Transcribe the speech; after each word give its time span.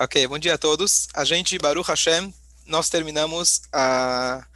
Ok, 0.00 0.28
bom 0.28 0.38
dia 0.38 0.54
a 0.54 0.58
todos. 0.58 1.08
A 1.12 1.24
gente, 1.24 1.58
Baruch 1.58 1.88
Hashem, 1.88 2.32
nós 2.64 2.88
terminamos 2.88 3.62
a, 3.72 4.46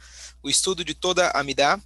o 0.41 0.49
estudo 0.49 0.85
de 0.85 0.93
toda 0.93 1.31
a 1.31 1.43
Midah, 1.43 1.81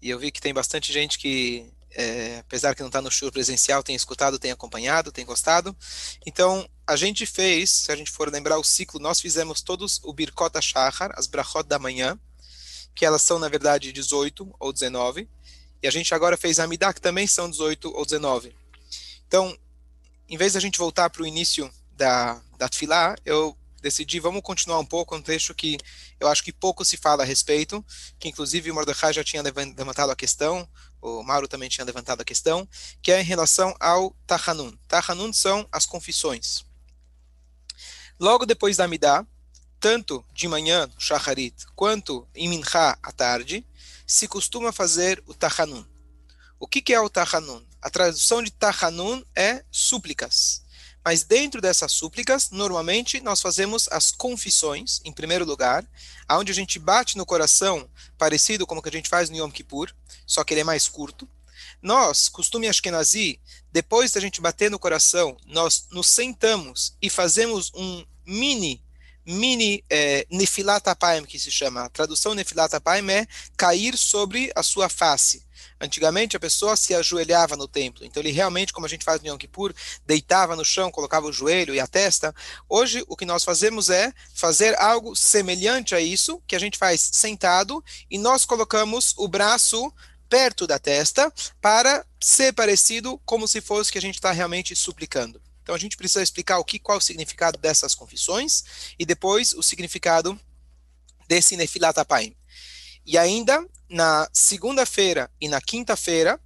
e 0.00 0.08
eu 0.08 0.18
vi 0.18 0.30
que 0.30 0.40
tem 0.40 0.54
bastante 0.54 0.90
gente 0.90 1.18
que, 1.18 1.70
é, 1.90 2.38
apesar 2.38 2.74
que 2.74 2.80
não 2.80 2.88
está 2.88 3.02
no 3.02 3.10
show 3.10 3.30
presencial, 3.30 3.82
tem 3.82 3.94
escutado, 3.94 4.38
tem 4.38 4.50
acompanhado, 4.50 5.12
tem 5.12 5.26
gostado. 5.26 5.76
Então, 6.24 6.66
a 6.86 6.96
gente 6.96 7.26
fez, 7.26 7.70
se 7.70 7.92
a 7.92 7.96
gente 7.96 8.10
for 8.10 8.32
lembrar 8.32 8.58
o 8.58 8.64
ciclo, 8.64 8.98
nós 8.98 9.20
fizemos 9.20 9.60
todos 9.60 10.00
o 10.02 10.14
Birkot 10.14 10.56
HaShachar, 10.56 11.12
as 11.16 11.26
Brachot 11.26 11.64
da 11.64 11.78
manhã, 11.78 12.18
que 12.94 13.04
elas 13.04 13.20
são, 13.20 13.38
na 13.38 13.50
verdade, 13.50 13.92
18 13.92 14.56
ou 14.58 14.72
19, 14.72 15.28
e 15.82 15.86
a 15.86 15.90
gente 15.90 16.14
agora 16.14 16.34
fez 16.34 16.58
a 16.58 16.66
Midah, 16.66 16.94
que 16.94 17.00
também 17.02 17.26
são 17.26 17.50
18 17.50 17.94
ou 17.94 18.06
19. 18.06 18.56
Então, 19.28 19.54
em 20.26 20.38
vez 20.38 20.54
da 20.54 20.60
gente 20.60 20.78
voltar 20.78 21.10
para 21.10 21.22
o 21.22 21.26
início 21.26 21.70
da, 22.00 22.40
da 22.56 22.66
Tfilá, 22.66 23.14
eu 23.26 23.54
decidi, 23.82 24.18
vamos 24.18 24.40
continuar 24.40 24.78
um 24.78 24.86
pouco, 24.86 25.14
um 25.14 25.20
trecho 25.20 25.54
que 25.54 25.76
eu 26.18 26.28
acho 26.28 26.42
que 26.42 26.50
pouco 26.50 26.82
se 26.82 26.96
fala 26.96 27.22
a 27.22 27.26
respeito, 27.26 27.84
que 28.18 28.28
inclusive 28.28 28.70
o 28.70 28.74
Mordecai 28.74 29.12
já 29.12 29.22
tinha 29.22 29.42
levantado 29.42 30.10
a 30.10 30.16
questão, 30.16 30.66
o 31.00 31.22
Mauro 31.22 31.46
também 31.46 31.68
tinha 31.68 31.84
levantado 31.84 32.22
a 32.22 32.24
questão, 32.24 32.66
que 33.02 33.12
é 33.12 33.20
em 33.20 33.24
relação 33.24 33.74
ao 33.78 34.16
Tahanun. 34.26 34.72
Tahanun 34.88 35.30
são 35.32 35.68
as 35.70 35.84
confissões. 35.84 36.64
Logo 38.18 38.46
depois 38.46 38.78
da 38.78 38.88
Midah, 38.88 39.26
tanto 39.78 40.24
de 40.32 40.48
manhã, 40.48 40.90
Shacharit, 40.98 41.66
quanto 41.74 42.26
em 42.34 42.48
Mincha, 42.48 42.98
à 43.02 43.12
tarde, 43.12 43.66
se 44.06 44.26
costuma 44.26 44.72
fazer 44.72 45.22
o 45.26 45.34
Tahanun. 45.34 45.84
O 46.58 46.66
que, 46.66 46.80
que 46.80 46.94
é 46.94 47.00
o 47.00 47.10
Tahanun? 47.10 47.62
A 47.82 47.90
tradução 47.90 48.42
de 48.42 48.50
Tahanun 48.50 49.22
é 49.36 49.64
súplicas. 49.70 50.62
Mas 51.04 51.24
dentro 51.24 51.60
dessas 51.60 51.92
súplicas, 51.92 52.50
normalmente 52.50 53.20
nós 53.20 53.40
fazemos 53.40 53.88
as 53.90 54.10
confissões, 54.10 55.00
em 55.04 55.12
primeiro 55.12 55.44
lugar, 55.44 55.84
aonde 56.28 56.52
a 56.52 56.54
gente 56.54 56.78
bate 56.78 57.16
no 57.16 57.24
coração, 57.24 57.88
parecido 58.18 58.66
com 58.66 58.76
o 58.76 58.82
que 58.82 58.88
a 58.88 58.92
gente 58.92 59.08
faz 59.08 59.30
no 59.30 59.36
Yom 59.36 59.50
Kippur, 59.50 59.92
só 60.26 60.44
que 60.44 60.52
ele 60.54 60.60
é 60.60 60.64
mais 60.64 60.88
curto. 60.88 61.28
Nós, 61.82 62.28
costume 62.28 62.68
Ashkenazi, 62.68 63.40
depois 63.72 64.12
da 64.12 64.20
gente 64.20 64.40
bater 64.40 64.70
no 64.70 64.78
coração, 64.78 65.36
nós 65.46 65.86
nos 65.90 66.06
sentamos 66.06 66.94
e 67.00 67.08
fazemos 67.08 67.72
um 67.74 68.04
mini 68.26 68.82
mini 69.24 69.84
é, 69.88 70.26
Nefilat 70.30 70.86
Apaim, 70.88 71.24
que 71.24 71.38
se 71.38 71.50
chama. 71.50 71.84
A 71.84 71.88
tradução 71.88 72.34
Nefilat 72.34 72.74
Apaim 72.74 73.08
é 73.10 73.26
cair 73.56 73.96
sobre 73.96 74.50
a 74.54 74.62
sua 74.62 74.88
face. 74.88 75.44
Antigamente 75.80 76.36
a 76.36 76.40
pessoa 76.40 76.76
se 76.76 76.94
ajoelhava 76.94 77.56
no 77.56 77.66
templo, 77.66 78.04
então 78.04 78.22
ele 78.22 78.30
realmente, 78.30 78.70
como 78.70 78.84
a 78.84 78.88
gente 78.88 79.04
faz 79.04 79.20
no 79.22 79.28
Yom 79.28 79.38
Kippur, 79.38 79.72
deitava 80.04 80.54
no 80.54 80.64
chão, 80.64 80.90
colocava 80.90 81.26
o 81.26 81.32
joelho 81.32 81.74
e 81.74 81.80
a 81.80 81.86
testa. 81.86 82.34
Hoje 82.68 83.02
o 83.08 83.16
que 83.16 83.24
nós 83.24 83.42
fazemos 83.42 83.88
é 83.88 84.12
fazer 84.34 84.78
algo 84.78 85.16
semelhante 85.16 85.94
a 85.94 86.00
isso, 86.00 86.42
que 86.46 86.54
a 86.54 86.58
gente 86.58 86.76
faz 86.76 87.00
sentado, 87.12 87.82
e 88.10 88.18
nós 88.18 88.44
colocamos 88.44 89.14
o 89.16 89.26
braço 89.26 89.90
perto 90.28 90.66
da 90.66 90.78
testa 90.78 91.32
para 91.62 92.06
ser 92.20 92.52
parecido 92.52 93.18
como 93.24 93.48
se 93.48 93.62
fosse 93.62 93.90
que 93.90 93.98
a 93.98 94.02
gente 94.02 94.16
está 94.16 94.30
realmente 94.32 94.76
suplicando. 94.76 95.40
Então 95.62 95.74
a 95.74 95.78
gente 95.78 95.96
precisa 95.96 96.22
explicar 96.22 96.58
o 96.58 96.64
que, 96.64 96.78
qual 96.78 96.98
o 96.98 97.00
significado 97.00 97.58
dessas 97.58 97.94
confissões 97.94 98.92
e 98.98 99.06
depois 99.06 99.54
o 99.54 99.62
significado 99.62 100.38
desse 101.26 101.56
Nefilat 101.56 101.96
Apaim. 101.96 102.36
E 103.06 103.16
ainda 103.16 103.66
na 103.90 104.28
segunda-feira 104.32 105.28
e 105.40 105.48
na 105.48 105.60
quinta-feira 105.60 106.40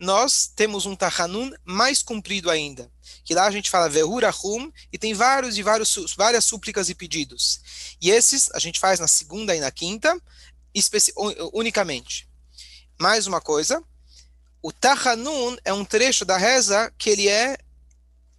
nós 0.00 0.50
temos 0.54 0.84
um 0.84 0.94
Tahanun 0.94 1.52
mais 1.64 2.02
comprido 2.02 2.50
ainda, 2.50 2.90
que 3.24 3.34
lá 3.34 3.46
a 3.46 3.50
gente 3.50 3.70
fala 3.70 3.88
Vehurahum 3.88 4.70
e 4.92 4.98
tem 4.98 5.14
vários 5.14 5.56
e 5.56 5.62
vários 5.62 6.14
várias 6.16 6.44
súplicas 6.44 6.88
e 6.88 6.94
pedidos. 6.94 7.60
E 8.00 8.10
esses 8.10 8.50
a 8.52 8.58
gente 8.58 8.78
faz 8.78 9.00
na 9.00 9.08
segunda 9.08 9.56
e 9.56 9.60
na 9.60 9.70
quinta, 9.70 10.16
unicamente. 11.52 12.28
Mais 12.98 13.26
uma 13.26 13.40
coisa, 13.40 13.82
o 14.62 14.72
Tahanun 14.72 15.56
é 15.64 15.72
um 15.72 15.84
trecho 15.84 16.24
da 16.24 16.36
reza 16.36 16.92
que 16.98 17.10
ele 17.10 17.28
é 17.28 17.56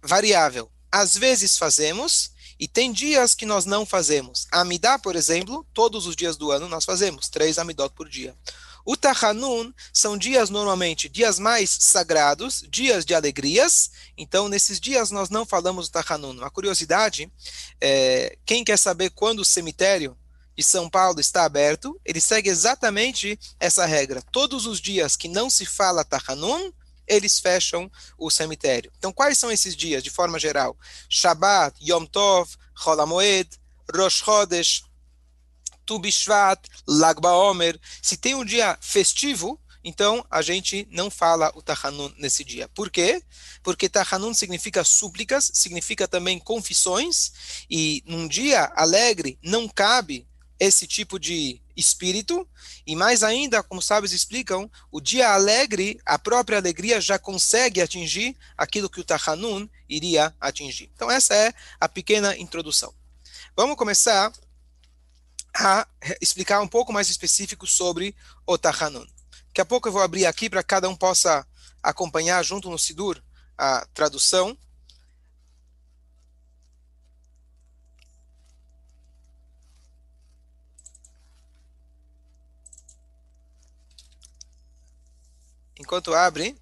variável. 0.02 0.70
Às 0.92 1.16
vezes 1.16 1.56
fazemos 1.56 2.32
e 2.60 2.68
tem 2.68 2.92
dias 2.92 3.34
que 3.34 3.46
nós 3.46 3.64
não 3.64 3.86
fazemos. 3.86 4.46
Amidá, 4.52 4.98
por 4.98 5.16
exemplo, 5.16 5.66
todos 5.72 6.06
os 6.06 6.14
dias 6.14 6.36
do 6.36 6.50
ano 6.50 6.68
nós 6.68 6.84
fazemos, 6.84 7.30
três 7.30 7.58
Amidot 7.58 7.94
por 7.94 8.06
dia. 8.06 8.36
O 8.84 8.96
Tahanun 8.96 9.72
são 9.92 10.16
dias 10.16 10.50
normalmente 10.50 11.08
dias 11.08 11.38
mais 11.38 11.70
sagrados, 11.70 12.62
dias 12.68 13.06
de 13.06 13.14
alegrias. 13.14 13.90
Então, 14.16 14.48
nesses 14.48 14.78
dias 14.78 15.10
nós 15.10 15.30
não 15.30 15.46
falamos 15.46 15.86
o 15.86 15.90
Tahanun. 15.90 16.32
Uma 16.32 16.50
curiosidade, 16.50 17.32
é, 17.80 18.36
quem 18.44 18.62
quer 18.62 18.78
saber 18.78 19.10
quando 19.10 19.40
o 19.40 19.44
cemitério 19.44 20.16
de 20.56 20.62
São 20.62 20.90
Paulo 20.90 21.20
está 21.20 21.44
aberto, 21.44 21.98
ele 22.04 22.20
segue 22.20 22.50
exatamente 22.50 23.38
essa 23.58 23.86
regra. 23.86 24.22
Todos 24.30 24.66
os 24.66 24.80
dias 24.80 25.16
que 25.16 25.28
não 25.28 25.48
se 25.48 25.64
fala 25.64 26.04
Tahanun, 26.04 26.70
eles 27.10 27.40
fecham 27.40 27.90
o 28.16 28.30
cemitério. 28.30 28.92
Então, 28.96 29.12
quais 29.12 29.36
são 29.36 29.50
esses 29.50 29.76
dias, 29.76 30.02
de 30.02 30.10
forma 30.10 30.38
geral? 30.38 30.78
Shabbat, 31.08 31.76
Yom 31.82 32.06
Tov, 32.06 32.56
Chol 32.74 33.00
HaMoed, 33.00 33.50
Rosh 33.94 34.22
Chodesh, 34.22 34.84
Tu 35.84 35.98
Bishvat, 35.98 36.68
Lag 36.86 37.20
BaOmer. 37.20 37.78
Se 38.00 38.16
tem 38.16 38.36
um 38.36 38.44
dia 38.44 38.78
festivo, 38.80 39.60
então 39.82 40.24
a 40.30 40.40
gente 40.40 40.86
não 40.90 41.10
fala 41.10 41.50
o 41.56 41.62
Tahanun 41.62 42.12
nesse 42.16 42.44
dia. 42.44 42.68
Por 42.68 42.90
quê? 42.90 43.22
Porque 43.62 43.88
Tahanun 43.88 44.32
significa 44.32 44.84
súplicas, 44.84 45.50
significa 45.52 46.06
também 46.06 46.38
confissões, 46.38 47.32
e 47.68 48.04
num 48.06 48.28
dia 48.28 48.70
alegre 48.76 49.38
não 49.42 49.66
cabe 49.66 50.28
esse 50.60 50.86
tipo 50.86 51.18
de 51.18 51.60
espírito, 51.74 52.46
e 52.86 52.94
mais 52.94 53.22
ainda, 53.22 53.62
como 53.62 53.80
sábios 53.80 54.12
explicam, 54.12 54.70
o 54.92 55.00
dia 55.00 55.32
alegre, 55.32 55.98
a 56.04 56.18
própria 56.18 56.58
alegria 56.58 57.00
já 57.00 57.18
consegue 57.18 57.80
atingir 57.80 58.36
aquilo 58.58 58.90
que 58.90 59.00
o 59.00 59.04
Tahanun 59.04 59.66
iria 59.88 60.34
atingir. 60.38 60.90
Então 60.94 61.10
essa 61.10 61.34
é 61.34 61.54
a 61.80 61.88
pequena 61.88 62.36
introdução. 62.36 62.94
Vamos 63.56 63.76
começar 63.76 64.30
a 65.56 65.88
explicar 66.20 66.60
um 66.60 66.68
pouco 66.68 66.92
mais 66.92 67.08
específico 67.08 67.66
sobre 67.66 68.14
o 68.46 68.58
Tahanun. 68.58 69.06
Daqui 69.46 69.62
a 69.62 69.64
pouco 69.64 69.88
eu 69.88 69.92
vou 69.92 70.02
abrir 70.02 70.26
aqui 70.26 70.50
para 70.50 70.62
cada 70.62 70.88
um 70.88 70.94
possa 70.94 71.46
acompanhar 71.82 72.44
junto 72.44 72.68
no 72.68 72.78
Sidur 72.78 73.20
a 73.56 73.86
tradução 73.94 74.56
Enquanto 85.80 86.14
abre. 86.14 86.54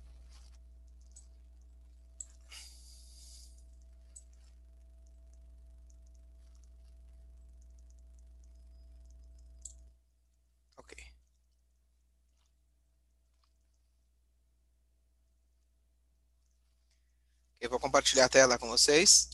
Eu 17.61 17.71
vou 17.71 17.81
compartilhar 17.81 18.25
a 18.27 18.28
tela 18.28 18.59
com 18.59 18.69
vocês. 18.69 19.28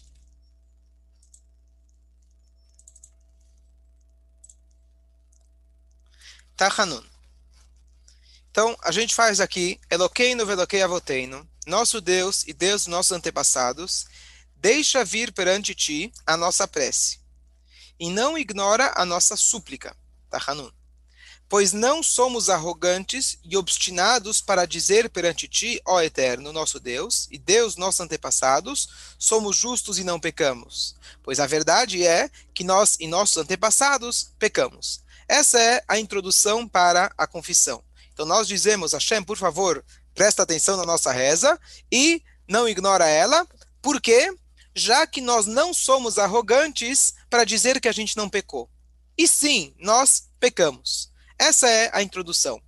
Tahanun. 6.56 7.13
Então, 8.54 8.76
a 8.84 8.92
gente 8.92 9.16
faz 9.16 9.40
aqui, 9.40 9.80
Eloqueino, 9.90 10.46
Veloquei 10.46 10.80
Avoteino, 10.80 11.44
nosso 11.66 12.00
Deus 12.00 12.44
e 12.46 12.52
Deus 12.52 12.82
dos 12.82 12.86
nossos 12.86 13.10
antepassados, 13.10 14.06
deixa 14.54 15.04
vir 15.04 15.32
perante 15.32 15.74
ti 15.74 16.12
a 16.24 16.36
nossa 16.36 16.68
prece, 16.68 17.18
e 17.98 18.08
não 18.08 18.38
ignora 18.38 18.92
a 18.94 19.04
nossa 19.04 19.36
súplica, 19.36 19.96
Tahanun. 20.30 20.70
Pois 21.48 21.72
não 21.72 22.00
somos 22.00 22.48
arrogantes 22.48 23.36
e 23.42 23.56
obstinados 23.56 24.40
para 24.40 24.66
dizer 24.66 25.10
perante 25.10 25.48
ti, 25.48 25.82
ó 25.84 26.00
Eterno, 26.00 26.52
nosso 26.52 26.78
Deus, 26.78 27.26
e 27.32 27.38
Deus 27.38 27.74
nossos 27.74 28.02
antepassados, 28.02 28.88
somos 29.18 29.56
justos 29.56 29.98
e 29.98 30.04
não 30.04 30.20
pecamos. 30.20 30.94
Pois 31.24 31.40
a 31.40 31.46
verdade 31.48 32.06
é 32.06 32.30
que 32.54 32.62
nós 32.62 32.98
e 33.00 33.08
nossos 33.08 33.36
antepassados 33.36 34.30
pecamos. 34.38 35.02
Essa 35.26 35.60
é 35.60 35.82
a 35.88 35.98
introdução 35.98 36.68
para 36.68 37.12
a 37.18 37.26
confissão. 37.26 37.82
Então 38.14 38.24
nós 38.24 38.46
dizemos, 38.48 38.92
Hashem, 38.92 39.22
por 39.22 39.36
favor, 39.36 39.84
presta 40.14 40.44
atenção 40.44 40.76
na 40.76 40.86
nossa 40.86 41.12
reza 41.12 41.60
e 41.90 42.22
não 42.48 42.68
ignora 42.68 43.06
ela, 43.06 43.46
porque 43.82 44.32
já 44.74 45.06
que 45.06 45.20
nós 45.20 45.46
não 45.46 45.74
somos 45.74 46.16
arrogantes 46.16 47.14
para 47.28 47.44
dizer 47.44 47.80
que 47.80 47.88
a 47.88 47.92
gente 47.92 48.16
não 48.16 48.30
pecou. 48.30 48.70
E 49.18 49.26
sim, 49.26 49.74
nós 49.78 50.30
pecamos. 50.38 51.10
Essa 51.38 51.68
é 51.68 51.90
a 51.92 52.02
introdução. 52.02 52.62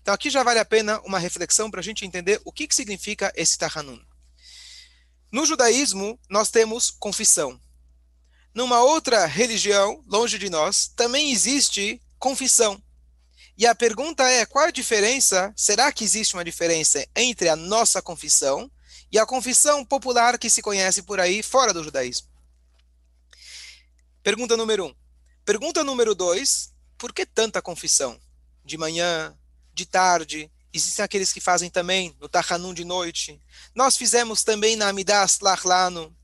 Então 0.00 0.14
aqui 0.14 0.30
já 0.30 0.42
vale 0.42 0.60
a 0.60 0.64
pena 0.64 1.00
uma 1.00 1.18
reflexão 1.18 1.70
para 1.70 1.80
a 1.80 1.82
gente 1.82 2.06
entender 2.06 2.40
o 2.44 2.52
que, 2.52 2.68
que 2.68 2.74
significa 2.74 3.32
esse 3.34 3.58
Tahanun. 3.58 4.00
No 5.32 5.44
judaísmo, 5.44 6.18
nós 6.30 6.50
temos 6.50 6.90
confissão. 6.90 7.60
numa 8.54 8.80
outra 8.80 9.26
religião, 9.26 10.00
longe 10.06 10.38
de 10.38 10.48
nós, 10.48 10.86
também 10.86 11.32
existe 11.32 12.00
confissão. 12.20 12.80
E 13.56 13.66
a 13.66 13.74
pergunta 13.74 14.28
é: 14.28 14.44
qual 14.44 14.66
a 14.66 14.70
diferença? 14.70 15.52
Será 15.56 15.92
que 15.92 16.04
existe 16.04 16.34
uma 16.34 16.44
diferença 16.44 17.06
entre 17.14 17.48
a 17.48 17.56
nossa 17.56 18.02
confissão 18.02 18.70
e 19.10 19.18
a 19.18 19.26
confissão 19.26 19.84
popular 19.84 20.38
que 20.38 20.50
se 20.50 20.62
conhece 20.62 21.02
por 21.02 21.20
aí 21.20 21.42
fora 21.42 21.72
do 21.72 21.84
judaísmo? 21.84 22.28
Pergunta 24.22 24.56
número 24.56 24.86
um. 24.86 24.94
Pergunta 25.44 25.84
número 25.84 26.14
dois: 26.14 26.72
por 26.98 27.12
que 27.12 27.24
tanta 27.24 27.62
confissão? 27.62 28.18
De 28.64 28.78
manhã, 28.78 29.36
de 29.72 29.84
tarde, 29.84 30.50
existem 30.72 31.04
aqueles 31.04 31.32
que 31.32 31.40
fazem 31.40 31.70
também 31.70 32.16
no 32.20 32.28
Tachanun 32.28 32.74
de 32.74 32.84
noite. 32.84 33.40
Nós 33.74 33.96
fizemos 33.96 34.42
também 34.42 34.74
na 34.74 34.88
Amidas 34.88 35.38
Lachlano. 35.40 36.16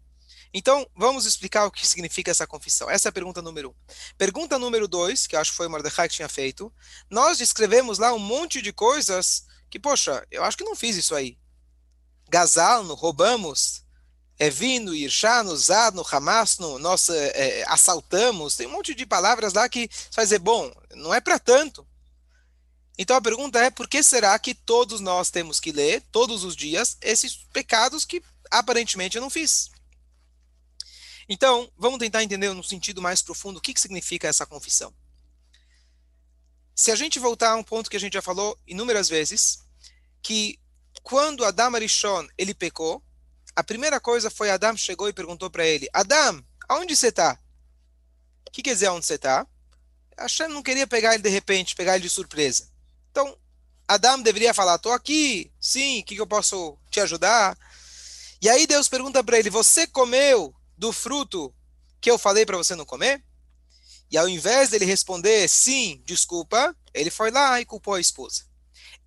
Então, 0.52 0.87
vamos 0.97 1.26
explicar 1.26 1.67
o 1.67 1.70
que 1.70 1.87
significa 1.87 2.31
essa 2.31 2.47
confissão. 2.47 2.91
Essa 2.91 3.08
é 3.08 3.11
a 3.11 3.12
pergunta 3.12 3.41
número 3.41 3.70
um. 3.70 3.75
Pergunta 4.19 4.58
número 4.58 4.88
dois, 4.88 5.26
que 5.26 5.37
acho 5.37 5.52
que 5.52 5.56
foi 5.56 5.67
o 5.67 5.70
Mordecai 5.70 6.08
que 6.08 6.17
tinha 6.17 6.29
feito. 6.29 6.73
Nós 7.08 7.38
descrevemos 7.38 7.99
lá 7.99 8.12
um 8.12 8.19
monte 8.19 8.61
de 8.61 8.73
coisas 8.73 9.47
que, 9.69 9.79
poxa, 9.79 10.26
eu 10.31 10.43
acho 10.43 10.56
que 10.56 10.64
não 10.64 10.75
fiz 10.75 10.97
isso 10.97 11.14
aí. 11.14 11.38
Gazalno, 12.29 12.94
roubamos. 12.94 13.85
Evino, 14.41 14.94
Irshano, 14.94 15.55
Zadno, 15.55 16.05
Hamasno, 16.11 16.79
nós 16.79 17.11
é, 17.11 17.62
assaltamos. 17.69 18.56
Tem 18.56 18.67
um 18.67 18.70
monte 18.70 18.94
de 18.94 19.05
palavras 19.05 19.52
lá 19.52 19.69
que 19.69 19.88
faz 20.11 20.31
dizer, 20.31 20.38
bom, 20.38 20.73
não 20.94 21.12
é 21.12 21.20
para 21.20 21.38
tanto. 21.38 21.87
Então 22.99 23.17
a 23.17 23.20
pergunta 23.20 23.58
é: 23.58 23.70
por 23.70 23.87
que 23.87 24.02
será 24.02 24.38
que 24.38 24.55
todos 24.55 25.00
nós 25.00 25.31
temos 25.31 25.61
que 25.61 25.73
ler, 25.73 26.02
todos 26.11 26.43
os 26.43 26.56
dias, 26.56 26.97
esses 27.02 27.37
pecados 27.52 28.05
que 28.05 28.23
aparentemente 28.50 29.17
eu 29.17 29.23
não 29.23 29.31
fiz? 29.31 29.70
Então, 31.32 31.71
vamos 31.79 32.00
tentar 32.00 32.25
entender 32.25 32.53
no 32.53 32.65
sentido 32.65 33.00
mais 33.00 33.23
profundo 33.23 33.59
o 33.59 33.61
que, 33.61 33.73
que 33.73 33.81
significa 33.81 34.27
essa 34.27 34.44
confissão. 34.44 34.93
Se 36.75 36.91
a 36.91 36.97
gente 36.97 37.21
voltar 37.21 37.53
a 37.53 37.56
um 37.56 37.62
ponto 37.62 37.88
que 37.88 37.97
a 37.97 38.00
gente 38.00 38.15
já 38.15 38.21
falou 38.21 38.59
inúmeras 38.67 39.09
vezes, 39.09 39.61
que 40.21 40.59
quando 41.05 41.44
Adam 41.44 41.77
Arishon 41.77 42.27
ele 42.37 42.53
pecou, 42.53 43.00
a 43.55 43.62
primeira 43.62 44.00
coisa 44.00 44.29
foi 44.29 44.50
Adam 44.50 44.77
chegou 44.77 45.09
e 45.09 45.12
perguntou 45.12 45.49
para 45.49 45.65
ele: 45.65 45.88
Adam, 45.93 46.44
aonde 46.69 46.97
você 46.97 47.09
está? 47.09 47.38
O 48.49 48.50
que 48.50 48.62
quer 48.62 48.75
dizer 48.75 48.87
aonde 48.87 49.06
você 49.06 49.15
está? 49.15 49.47
Hashem 50.19 50.49
não 50.49 50.65
queria 50.65 50.87
pegar 50.87 51.15
ele 51.15 51.23
de 51.23 51.31
repente, 51.31 51.76
pegar 51.76 51.94
ele 51.94 52.03
de 52.03 52.11
surpresa. 52.11 52.69
Então, 53.12 53.38
Adão 53.87 54.21
deveria 54.21 54.53
falar: 54.53 54.75
estou 54.75 54.93
aqui, 54.93 55.53
sim, 55.61 56.00
o 56.00 56.05
que, 56.05 56.17
que 56.17 56.21
eu 56.21 56.26
posso 56.26 56.76
te 56.91 56.99
ajudar? 56.99 57.56
E 58.43 58.49
aí 58.49 58.67
Deus 58.67 58.88
pergunta 58.88 59.23
para 59.23 59.38
ele: 59.38 59.49
Você 59.49 59.87
comeu 59.87 60.53
do 60.81 60.93
fruto 60.93 61.55
que 62.00 62.11
eu 62.11 62.17
falei 62.17 62.47
para 62.47 62.56
você 62.56 62.75
não 62.75 62.87
comer? 62.87 63.23
E 64.11 64.17
ao 64.17 64.27
invés 64.27 64.71
dele 64.71 64.87
responder 64.87 65.47
sim, 65.47 66.03
desculpa, 66.06 66.75
ele 66.94 67.11
foi 67.11 67.31
lá 67.31 67.61
e 67.61 67.67
culpou 67.67 67.94
a 67.94 68.00
esposa. 68.00 68.44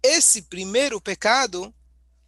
Esse 0.02 0.44
primeiro 0.44 1.02
pecado 1.02 1.74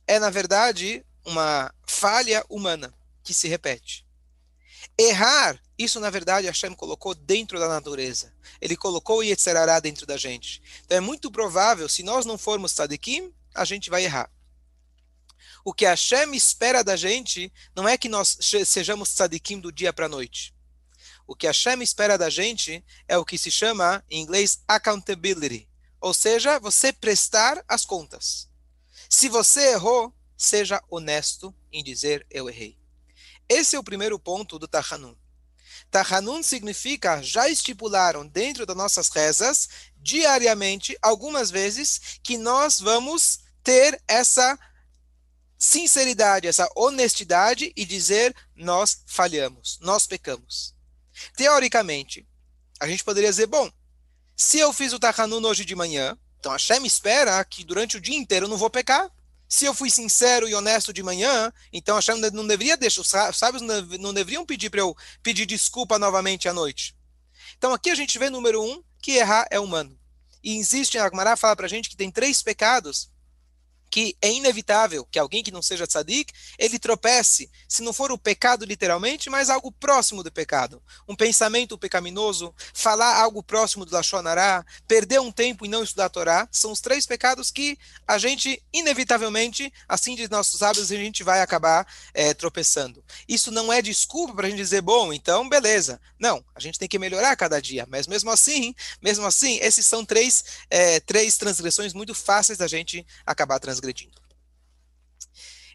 é, 0.07 0.17
na 0.17 0.31
verdade, 0.31 1.05
uma 1.23 1.71
falha 1.87 2.43
humana 2.49 2.91
que 3.23 3.35
se 3.35 3.47
repete. 3.47 4.03
Errar 4.97 5.61
isso, 5.77 5.99
na 5.99 6.09
verdade, 6.09 6.47
Hashem 6.47 6.73
colocou 6.73 7.13
dentro 7.13 7.59
da 7.59 7.67
natureza. 7.67 8.33
Ele 8.59 8.75
colocou 8.75 9.19
o 9.19 9.23
Yetzerará 9.23 9.79
dentro 9.79 10.07
da 10.07 10.17
gente. 10.17 10.59
Então 10.85 10.97
é 10.97 11.01
muito 11.01 11.29
provável, 11.29 11.87
se 11.87 12.01
nós 12.01 12.25
não 12.25 12.37
formos 12.37 12.73
tzadikim, 12.73 13.31
a 13.53 13.63
gente 13.63 13.91
vai 13.91 14.05
errar. 14.05 14.31
O 15.67 15.73
que 15.73 15.83
Hashem 15.83 16.35
espera 16.35 16.83
da 16.83 16.95
gente 16.95 17.51
não 17.75 17.89
é 17.89 17.97
que 17.97 18.07
nós 18.07 18.37
sejamos 18.39 19.09
tzadikim 19.09 19.59
do 19.59 19.71
dia 19.71 19.91
para 19.91 20.05
a 20.05 20.09
noite. 20.09 20.53
O 21.25 21.35
que 21.35 21.47
Hashem 21.47 21.81
espera 21.81 22.19
da 22.19 22.29
gente 22.29 22.85
é 23.07 23.17
o 23.17 23.25
que 23.25 23.35
se 23.35 23.49
chama, 23.49 24.05
em 24.07 24.21
inglês, 24.21 24.59
accountability. 24.67 25.67
Ou 25.99 26.13
seja, 26.13 26.59
você 26.59 26.93
prestar 26.93 27.65
as 27.67 27.83
contas. 27.83 28.47
Se 29.09 29.27
você 29.27 29.71
errou, 29.71 30.13
seja 30.37 30.79
honesto 30.87 31.51
em 31.71 31.83
dizer 31.83 32.27
eu 32.29 32.47
errei. 32.47 32.77
Esse 33.49 33.75
é 33.75 33.79
o 33.79 33.83
primeiro 33.83 34.19
ponto 34.19 34.59
do 34.59 34.67
Tahanun. 34.67 35.15
Tahanun 35.89 36.43
significa, 36.43 37.23
já 37.23 37.49
estipularam 37.49 38.27
dentro 38.27 38.67
das 38.67 38.77
nossas 38.77 39.09
rezas, 39.09 39.67
diariamente, 39.97 40.95
algumas 41.01 41.49
vezes, 41.49 42.19
que 42.21 42.37
nós 42.37 42.79
vamos 42.79 43.39
ter 43.63 43.99
essa 44.07 44.59
sinceridade, 45.65 46.47
essa 46.47 46.69
honestidade 46.75 47.73
e 47.75 47.85
dizer 47.85 48.35
nós 48.55 49.01
falhamos, 49.07 49.79
nós 49.81 50.05
pecamos. 50.05 50.75
Teoricamente, 51.35 52.27
a 52.79 52.87
gente 52.87 53.03
poderia 53.03 53.31
dizer, 53.31 53.47
bom, 53.47 53.71
se 54.35 54.59
eu 54.59 54.71
fiz 54.71 54.93
o 54.93 54.99
Tahanun 54.99 55.43
hoje 55.43 55.65
de 55.65 55.75
manhã, 55.75 56.15
então 56.39 56.51
a 56.51 56.59
Shem 56.59 56.85
espera 56.85 57.43
que 57.43 57.63
durante 57.63 57.97
o 57.97 58.01
dia 58.01 58.15
inteiro 58.15 58.45
eu 58.45 58.49
não 58.49 58.57
vou 58.57 58.69
pecar. 58.69 59.09
Se 59.49 59.65
eu 59.65 59.73
fui 59.73 59.89
sincero 59.89 60.47
e 60.47 60.53
honesto 60.53 60.93
de 60.93 61.01
manhã, 61.01 61.51
então 61.73 61.95
Hashem 61.95 62.19
não 62.31 62.45
deveria 62.45 62.77
deixar, 62.77 63.31
os 63.31 63.37
sábios 63.37 63.63
não 63.99 64.13
deveriam 64.13 64.45
pedir 64.45 64.69
para 64.69 64.81
eu 64.81 64.95
pedir 65.23 65.47
desculpa 65.47 65.97
novamente 65.97 66.47
à 66.47 66.53
noite. 66.53 66.95
Então 67.57 67.73
aqui 67.73 67.89
a 67.89 67.95
gente 67.95 68.19
vê, 68.19 68.29
número 68.29 68.61
um, 68.61 68.83
que 69.01 69.13
errar 69.13 69.47
é 69.49 69.59
humano. 69.59 69.97
E 70.43 70.55
insiste, 70.57 70.99
a 70.99 71.05
Agmará 71.05 71.35
fala 71.35 71.55
para 71.55 71.65
a 71.65 71.69
gente 71.69 71.89
que 71.89 71.97
tem 71.97 72.11
três 72.11 72.43
pecados 72.43 73.09
que 73.89 74.17
é 74.21 74.31
inevitável 74.31 75.05
que 75.05 75.19
alguém 75.19 75.43
que 75.43 75.51
não 75.51 75.61
seja 75.61 75.87
tzadik, 75.87 76.33
ele 76.57 76.77
tropece, 76.77 77.49
se 77.67 77.81
não 77.81 77.93
for 77.93 78.11
o 78.11 78.17
pecado 78.17 78.65
literalmente, 78.65 79.29
mas 79.29 79.49
algo 79.49 79.71
próximo 79.71 80.23
do 80.23 80.31
pecado. 80.31 80.81
Um 81.07 81.15
pensamento 81.15 81.77
pecaminoso, 81.77 82.53
falar 82.73 83.15
algo 83.15 83.41
próximo 83.41 83.85
do 83.85 83.93
Lashonará, 83.93 84.65
perder 84.87 85.21
um 85.21 85.31
tempo 85.31 85.65
e 85.65 85.69
não 85.69 85.83
estudar 85.83 86.05
a 86.05 86.09
Torá, 86.09 86.47
são 86.51 86.71
os 86.71 86.81
três 86.81 87.05
pecados 87.05 87.51
que 87.51 87.77
a 88.07 88.17
gente, 88.17 88.61
inevitavelmente, 88.73 89.71
assim 89.87 90.15
de 90.15 90.29
nossos 90.29 90.61
hábitos, 90.61 90.91
a 90.91 90.95
gente 90.95 91.23
vai 91.23 91.41
acabar 91.41 91.87
é, 92.13 92.33
tropeçando. 92.33 93.03
Isso 93.27 93.51
não 93.51 93.71
é 93.71 93.81
desculpa 93.81 94.33
para 94.33 94.47
a 94.47 94.49
gente 94.49 94.59
dizer, 94.59 94.81
bom, 94.81 95.13
então 95.13 95.47
beleza. 95.47 96.01
Não, 96.19 96.43
a 96.53 96.59
gente 96.59 96.79
tem 96.79 96.87
que 96.87 96.99
melhorar 96.99 97.35
cada 97.35 97.61
dia, 97.61 97.85
mas 97.89 98.07
mesmo 98.07 98.29
assim, 98.29 98.75
mesmo 99.01 99.25
assim, 99.25 99.57
esses 99.61 99.85
são 99.85 100.03
três, 100.03 100.43
é, 100.69 100.99
três 100.99 101.37
transgressões 101.37 101.93
muito 101.93 102.13
fáceis 102.13 102.57
da 102.57 102.67
gente 102.67 103.05
acabar 103.25 103.59
transgredindo 103.59 103.74
transgredindo. 103.75 104.21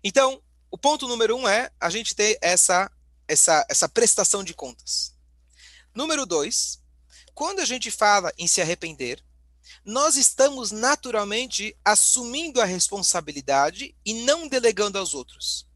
Então, 0.02 0.43
o 0.70 0.79
ponto 0.79 1.06
número 1.06 1.37
um 1.37 1.47
é 1.47 1.70
a 1.79 1.91
gente 1.91 2.14
ter 2.14 2.38
essa, 2.41 2.91
essa, 3.29 3.67
essa 3.69 3.88
prestação 3.88 4.43
de 4.43 4.55
contas. 4.55 5.14
Número 5.95 6.25
dois, 6.25 6.80
quando 7.35 7.61
a 7.61 7.64
gente 7.64 7.90
fala 7.90 8.33
em 8.38 8.47
se 8.47 8.61
arrepender, 8.61 9.23
nós 9.85 10.16
estamos 10.16 10.71
naturalmente 10.71 11.76
assumindo 11.85 12.61
a 12.61 12.64
responsabilidade 12.64 13.95
e 14.04 14.14
não 14.25 14.49
delegando 14.49 14.99
aos 14.99 15.14
outros. 15.14 15.66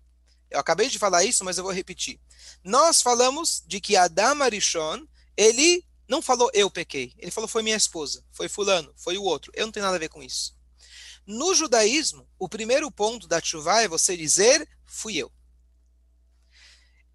Eu 0.51 0.61
acabei 0.61 0.89
de 0.89 0.99
falar 0.99 1.25
isso, 1.25 1.45
mas 1.45 1.59
eu 1.59 1.65
vou 1.65 1.73
repetir. 1.73 2.21
Nós 2.63 3.03
falamos 3.03 3.63
de 3.67 3.81
que 3.81 3.97
Adam 3.97 4.43
Arishon, 4.43 5.07
ele 5.37 5.85
não 6.07 6.23
falou 6.23 6.51
eu 6.55 6.71
pequei, 6.71 7.15
ele 7.19 7.31
falou 7.31 7.49
foi 7.49 7.63
minha 7.63 7.77
esposa, 7.77 8.25
foi 8.31 8.49
fulano, 8.49 8.93
foi 8.97 9.19
o 9.19 9.23
outro. 9.23 9.51
Eu 9.55 9.67
não 9.67 9.73
tenho 9.73 9.85
nada 9.85 9.97
a 9.97 10.01
ver 10.01 10.09
com 10.09 10.23
isso. 10.23 10.54
No 11.27 11.55
judaísmo, 11.55 12.29
o 12.39 12.49
primeiro 12.49 12.91
ponto 12.91 13.27
da 13.27 13.41
chuva 13.41 13.83
é 13.83 13.89
você 13.89 14.17
dizer, 14.17 14.69
fui 14.85 15.17
eu. 15.17 15.33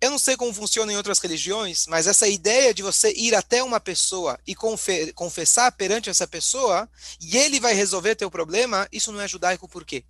Eu 0.02 0.10
não 0.10 0.18
sei 0.18 0.38
como 0.38 0.54
funciona 0.54 0.94
em 0.94 0.96
outras 0.96 1.20
religiões, 1.20 1.86
mas 1.86 2.08
essa 2.08 2.28
ideia 2.28 2.74
de 2.74 2.82
você 2.82 3.12
ir 3.12 3.36
até 3.36 3.62
uma 3.62 3.82
pessoa 3.82 4.40
e 4.48 4.56
confe 4.56 5.12
confessar 5.12 5.74
perante 5.74 6.10
essa 6.10 6.26
pessoa 6.26 6.90
e 7.20 7.38
ele 7.38 7.60
vai 7.60 7.74
resolver 7.74 8.16
teu 8.16 8.32
problema, 8.32 8.88
isso 8.94 9.12
não 9.12 9.20
é 9.20 9.28
judaico 9.28 9.68
por 9.68 9.84
quê? 9.84 10.06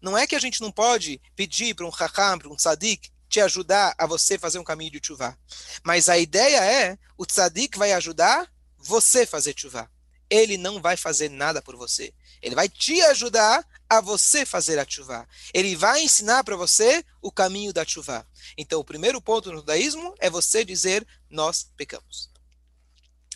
Não 0.00 0.16
é 0.16 0.26
que 0.26 0.34
a 0.34 0.38
gente 0.38 0.62
não 0.62 0.72
pode 0.72 1.20
pedir 1.36 1.74
para 1.74 1.86
um 1.86 1.90
hakam, 1.90 2.38
para 2.38 2.48
um 2.48 2.56
tzadik, 2.56 3.10
te 3.28 3.40
ajudar 3.40 3.94
a 3.98 4.06
você 4.06 4.38
fazer 4.38 4.58
um 4.58 4.64
caminho 4.64 4.90
de 4.90 5.00
chuva. 5.02 5.38
Mas 5.84 6.08
a 6.08 6.16
ideia 6.16 6.64
é, 6.64 6.98
o 7.18 7.26
tzadik 7.26 7.76
vai 7.76 7.92
ajudar 7.92 8.50
você 8.78 9.26
fazer 9.26 9.54
chuva. 9.56 9.90
Ele 10.28 10.56
não 10.56 10.80
vai 10.80 10.96
fazer 10.96 11.30
nada 11.30 11.62
por 11.62 11.76
você. 11.76 12.12
Ele 12.42 12.54
vai 12.54 12.68
te 12.68 13.00
ajudar 13.02 13.66
a 13.88 14.00
você 14.00 14.44
fazer 14.44 14.78
a 14.78 14.86
chuva. 14.88 15.26
Ele 15.54 15.76
vai 15.76 16.02
ensinar 16.02 16.44
para 16.44 16.56
você 16.56 17.04
o 17.22 17.30
caminho 17.30 17.72
da 17.72 17.84
chuva. 17.84 18.26
Então, 18.58 18.80
o 18.80 18.84
primeiro 18.84 19.20
ponto 19.20 19.50
no 19.50 19.58
judaísmo 19.58 20.14
é 20.18 20.28
você 20.28 20.64
dizer: 20.64 21.06
Nós 21.30 21.70
pecamos. 21.76 22.30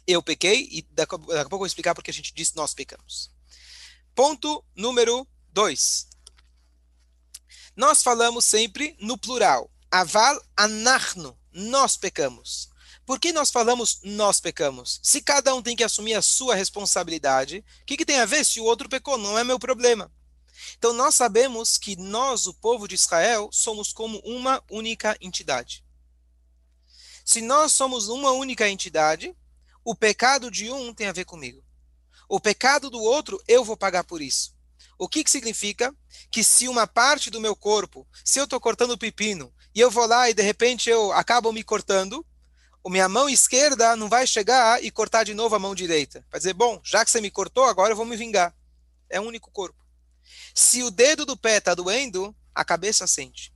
Eu 0.07 0.23
pequei, 0.23 0.69
e 0.73 0.83
daqui 0.91 1.15
a 1.15 1.19
pouco 1.19 1.55
eu 1.55 1.59
vou 1.59 1.67
explicar 1.67 1.95
porque 1.95 2.11
a 2.11 2.15
gente 2.15 2.35
diz 2.35 2.53
nós 2.55 2.75
pecamos. 2.75 3.31
Ponto 4.15 4.65
número 4.75 5.27
dois. 5.53 6.09
Nós 7.77 8.03
falamos 8.03 8.45
sempre 8.45 8.97
no 9.01 9.17
plural. 9.17 9.71
Aval 9.91 10.41
anachno. 10.57 11.39
Nós 11.53 11.97
pecamos. 11.97 12.70
Por 13.05 13.19
que 13.19 13.33
nós 13.33 13.51
falamos 13.51 14.01
nós 14.05 14.41
pecamos? 14.41 15.01
Se 15.03 15.21
cada 15.21 15.55
um 15.55 15.63
tem 15.63 15.75
que 15.75 15.85
assumir 15.85 16.15
a 16.15 16.23
sua 16.23 16.55
responsabilidade, 16.55 17.65
o 17.83 17.85
que, 17.85 17.97
que 17.97 18.05
tem 18.05 18.21
a 18.21 18.27
ver 18.27 18.45
se 18.45 18.61
o 18.61 18.65
outro 18.65 18.89
pecou? 18.89 19.19
Não 19.19 19.39
é 19.39 19.45
meu 19.45 19.59
problema. 19.59 20.13
Então 20.79 20.93
nós 20.93 21.15
sabemos 21.15 21.77
que 21.77 21.97
nós, 21.97 22.47
o 22.47 22.55
povo 22.55 22.87
de 22.87 22.95
Israel, 22.95 23.49
somos 23.53 23.93
como 23.93 24.19
uma 24.25 24.63
única 24.71 25.17
entidade. 25.21 25.85
Se 27.25 27.41
nós 27.41 27.73
somos 27.73 28.09
uma 28.09 28.33
única 28.33 28.69
entidade, 28.69 29.37
o 29.85 29.95
pecado 29.95 30.51
de 30.51 30.71
um 30.71 30.93
tem 30.93 31.07
a 31.07 31.13
ver 31.13 31.25
comigo. 31.25 31.63
O 32.29 32.39
pecado 32.39 32.91
do 32.91 33.03
outro, 33.03 33.43
eu 33.49 33.65
vou 33.65 33.77
pagar 33.77 34.05
por 34.05 34.23
isso. 34.23 34.55
O 34.99 35.09
que, 35.09 35.25
que 35.25 35.31
significa? 35.31 35.95
Que 36.31 36.45
se 36.45 36.69
uma 36.69 36.87
parte 36.87 37.31
do 37.31 37.41
meu 37.41 37.57
corpo, 37.57 38.07
se 38.25 38.39
eu 38.39 38.45
estou 38.45 38.61
cortando 38.61 38.93
o 38.93 38.99
pepino, 38.99 39.53
e 39.75 39.81
eu 39.81 39.91
vou 39.91 40.07
lá 40.07 40.29
e 40.29 40.35
de 40.35 40.43
repente 40.43 40.91
eu 40.91 41.13
acabo 41.13 41.53
me 41.53 41.63
cortando, 41.63 42.25
a 42.85 42.91
minha 42.91 43.09
mão 43.09 43.29
esquerda 43.29 43.95
não 43.97 44.09
vai 44.09 44.27
chegar 44.27 44.83
e 44.83 44.91
cortar 44.91 45.25
de 45.25 45.35
novo 45.35 45.55
a 45.55 45.59
mão 45.59 45.75
direita. 45.75 46.25
Vai 46.31 46.41
dizer, 46.41 46.55
bom, 46.55 46.81
já 46.83 47.05
que 47.05 47.11
você 47.11 47.21
me 47.21 47.31
cortou, 47.31 47.65
agora 47.65 47.93
eu 47.93 47.97
vou 47.97 48.07
me 48.07 48.17
vingar. 48.17 48.55
É 49.09 49.21
um 49.21 49.27
único 49.27 49.51
corpo. 49.51 49.79
Se 50.55 50.83
o 50.83 50.91
dedo 50.91 51.27
do 51.27 51.37
pé 51.37 51.59
está 51.59 51.75
doendo, 51.75 52.35
a 52.55 52.65
cabeça 52.65 53.07
sente. 53.07 53.53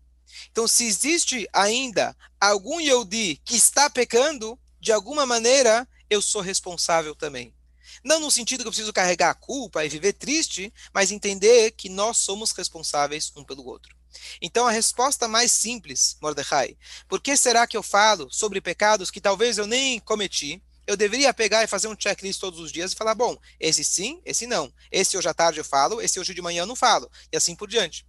Então, 0.50 0.66
se 0.68 0.84
existe 0.84 1.48
ainda 1.52 2.16
algum 2.40 2.80
Yodi 2.80 3.40
que 3.44 3.56
está 3.56 3.88
pecando, 3.88 4.58
de 4.80 4.92
alguma 4.92 5.24
maneira, 5.24 5.88
eu 6.10 6.20
sou 6.20 6.42
responsável 6.42 7.14
também. 7.14 7.54
Não 8.02 8.20
no 8.20 8.30
sentido 8.30 8.62
que 8.62 8.68
eu 8.68 8.72
preciso 8.72 8.92
carregar 8.92 9.30
a 9.30 9.34
culpa 9.34 9.84
e 9.84 9.88
viver 9.88 10.12
triste, 10.12 10.72
mas 10.92 11.10
entender 11.10 11.70
que 11.70 11.88
nós 11.88 12.18
somos 12.18 12.52
responsáveis 12.52 13.32
um 13.34 13.44
pelo 13.44 13.64
outro. 13.64 13.96
Então 14.40 14.66
a 14.66 14.70
resposta 14.70 15.28
mais 15.28 15.52
simples, 15.52 16.16
Mordecai, 16.20 16.76
por 17.08 17.20
que 17.20 17.36
será 17.36 17.66
que 17.66 17.76
eu 17.76 17.82
falo 17.82 18.28
sobre 18.30 18.60
pecados 18.60 19.10
que 19.10 19.20
talvez 19.20 19.58
eu 19.58 19.66
nem 19.66 19.98
cometi? 20.00 20.62
Eu 20.86 20.96
deveria 20.96 21.32
pegar 21.32 21.64
e 21.64 21.66
fazer 21.66 21.88
um 21.88 21.96
checklist 21.98 22.38
todos 22.38 22.60
os 22.60 22.70
dias 22.70 22.92
e 22.92 22.96
falar, 22.96 23.14
bom, 23.14 23.36
esse 23.58 23.82
sim, 23.82 24.20
esse 24.24 24.46
não. 24.46 24.72
Esse 24.92 25.16
hoje 25.16 25.28
à 25.28 25.34
tarde 25.34 25.58
eu 25.58 25.64
falo, 25.64 26.00
esse 26.00 26.20
hoje 26.20 26.34
de 26.34 26.42
manhã 26.42 26.62
eu 26.62 26.66
não 26.66 26.76
falo. 26.76 27.10
E 27.32 27.36
assim 27.36 27.56
por 27.56 27.68
diante. 27.68 28.06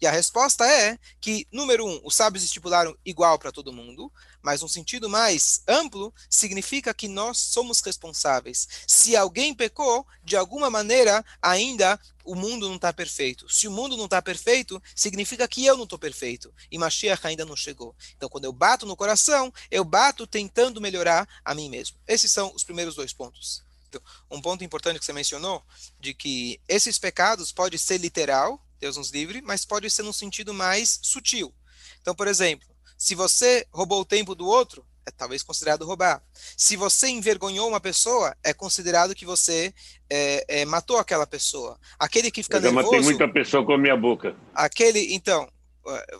E 0.00 0.06
a 0.06 0.10
resposta 0.10 0.66
é 0.66 0.98
que, 1.20 1.46
número 1.52 1.86
um, 1.86 2.00
os 2.04 2.14
sábios 2.14 2.44
estipularam 2.44 2.96
igual 3.04 3.38
para 3.38 3.52
todo 3.52 3.72
mundo, 3.72 4.12
mas 4.48 4.62
um 4.62 4.68
sentido 4.68 5.10
mais 5.10 5.62
amplo 5.68 6.10
significa 6.30 6.94
que 6.94 7.06
nós 7.06 7.36
somos 7.36 7.82
responsáveis. 7.82 8.66
Se 8.86 9.14
alguém 9.14 9.54
pecou, 9.54 10.06
de 10.24 10.38
alguma 10.38 10.70
maneira, 10.70 11.22
ainda 11.42 12.00
o 12.24 12.34
mundo 12.34 12.66
não 12.66 12.76
está 12.76 12.90
perfeito. 12.90 13.46
Se 13.52 13.68
o 13.68 13.70
mundo 13.70 13.94
não 13.94 14.06
está 14.06 14.22
perfeito, 14.22 14.82
significa 14.96 15.46
que 15.46 15.66
eu 15.66 15.76
não 15.76 15.84
estou 15.84 15.98
perfeito. 15.98 16.50
E 16.70 16.78
Mashiach 16.78 17.26
ainda 17.26 17.44
não 17.44 17.54
chegou. 17.54 17.94
Então, 18.16 18.26
quando 18.30 18.46
eu 18.46 18.52
bato 18.54 18.86
no 18.86 18.96
coração, 18.96 19.52
eu 19.70 19.84
bato 19.84 20.26
tentando 20.26 20.80
melhorar 20.80 21.28
a 21.44 21.54
mim 21.54 21.68
mesmo. 21.68 21.98
Esses 22.06 22.32
são 22.32 22.50
os 22.54 22.64
primeiros 22.64 22.94
dois 22.94 23.12
pontos. 23.12 23.62
Então, 23.90 24.00
um 24.30 24.40
ponto 24.40 24.64
importante 24.64 24.98
que 24.98 25.04
você 25.04 25.12
mencionou, 25.12 25.62
de 26.00 26.14
que 26.14 26.58
esses 26.66 26.98
pecados 26.98 27.52
pode 27.52 27.78
ser 27.78 27.98
literal, 27.98 28.66
Deus 28.80 28.96
nos 28.96 29.10
livre, 29.10 29.42
mas 29.42 29.66
pode 29.66 29.90
ser 29.90 30.04
num 30.04 30.12
sentido 30.12 30.54
mais 30.54 31.00
sutil. 31.02 31.54
Então, 32.00 32.14
por 32.14 32.26
exemplo, 32.26 32.66
se 32.98 33.14
você 33.14 33.64
roubou 33.72 34.00
o 34.00 34.04
tempo 34.04 34.34
do 34.34 34.46
outro, 34.46 34.84
é 35.06 35.10
talvez 35.10 35.42
considerado 35.42 35.86
roubar. 35.86 36.22
Se 36.56 36.76
você 36.76 37.08
envergonhou 37.08 37.68
uma 37.68 37.80
pessoa, 37.80 38.36
é 38.44 38.52
considerado 38.52 39.14
que 39.14 39.24
você 39.24 39.72
é, 40.10 40.44
é, 40.48 40.64
matou 40.64 40.98
aquela 40.98 41.26
pessoa. 41.26 41.78
Aquele 41.98 42.30
que 42.30 42.42
fica 42.42 42.58
Eu 42.58 42.62
nervoso... 42.62 42.86
Eu 42.86 42.92
matei 42.92 43.00
muita 43.00 43.28
pessoa 43.28 43.64
com 43.64 43.72
a 43.72 43.78
minha 43.78 43.96
boca. 43.96 44.36
Aquele, 44.52 45.14
então, 45.14 45.48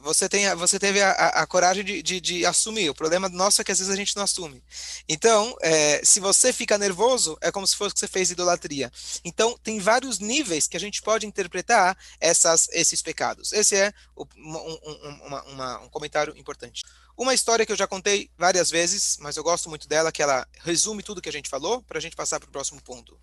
você, 0.02 0.28
tem, 0.28 0.54
você 0.56 0.78
teve 0.78 1.00
a, 1.00 1.10
a, 1.10 1.28
a 1.42 1.46
coragem 1.46 1.84
de, 1.84 2.02
de, 2.02 2.20
de, 2.20 2.46
assumir. 2.46 2.90
O 2.90 2.94
problema 2.94 3.28
nosso 3.28 3.60
é 3.60 3.64
que 3.64 3.72
às 3.72 3.78
vezes 3.78 3.92
a 3.92 3.96
gente 3.96 4.16
não 4.16 4.22
assume. 4.22 4.62
Então, 5.08 5.56
é, 5.60 6.00
se 6.04 6.20
você 6.20 6.52
fica 6.52 6.78
nervoso, 6.78 7.36
é 7.40 7.50
como 7.50 7.66
se 7.66 7.76
fosse 7.76 7.94
que 7.94 8.00
você 8.00 8.08
fez 8.08 8.30
idolatria. 8.30 8.90
Então, 9.24 9.58
tem 9.62 9.78
vários 9.78 10.18
níveis 10.18 10.66
que 10.66 10.76
a 10.76 10.80
gente 10.80 11.02
pode 11.02 11.26
interpretar 11.26 11.96
essas, 12.20 12.68
esses 12.72 13.02
pecados. 13.02 13.52
Esse 13.52 13.76
é 13.76 13.92
o, 14.16 14.24
um, 14.36 14.56
um, 14.56 15.26
uma, 15.26 15.42
uma, 15.44 15.80
um 15.80 15.88
comentário 15.88 16.36
importante. 16.36 16.84
Uma 17.16 17.34
história 17.34 17.66
que 17.66 17.72
eu 17.72 17.76
já 17.76 17.86
contei 17.86 18.30
várias 18.38 18.70
vezes, 18.70 19.18
mas 19.20 19.36
eu 19.36 19.42
gosto 19.42 19.68
muito 19.68 19.88
dela, 19.88 20.12
que 20.12 20.22
ela 20.22 20.46
resume 20.60 21.02
tudo 21.02 21.20
que 21.20 21.28
a 21.28 21.32
gente 21.32 21.48
falou, 21.48 21.82
para 21.82 21.98
a 21.98 22.00
gente 22.00 22.14
passar 22.14 22.38
para 22.38 22.48
o 22.48 22.52
próximo 22.52 22.80
ponto. 22.80 23.18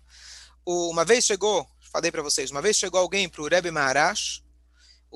Uma 0.66 1.04
vez 1.04 1.24
chegou, 1.24 1.66
falei 1.80 2.10
para 2.10 2.22
vocês, 2.22 2.50
uma 2.50 2.60
vez 2.60 2.76
chegou 2.76 3.00
alguém 3.00 3.28
para 3.28 3.40
o 3.40 3.48
Rebbe 3.48 3.70
Maharash, 3.70 4.42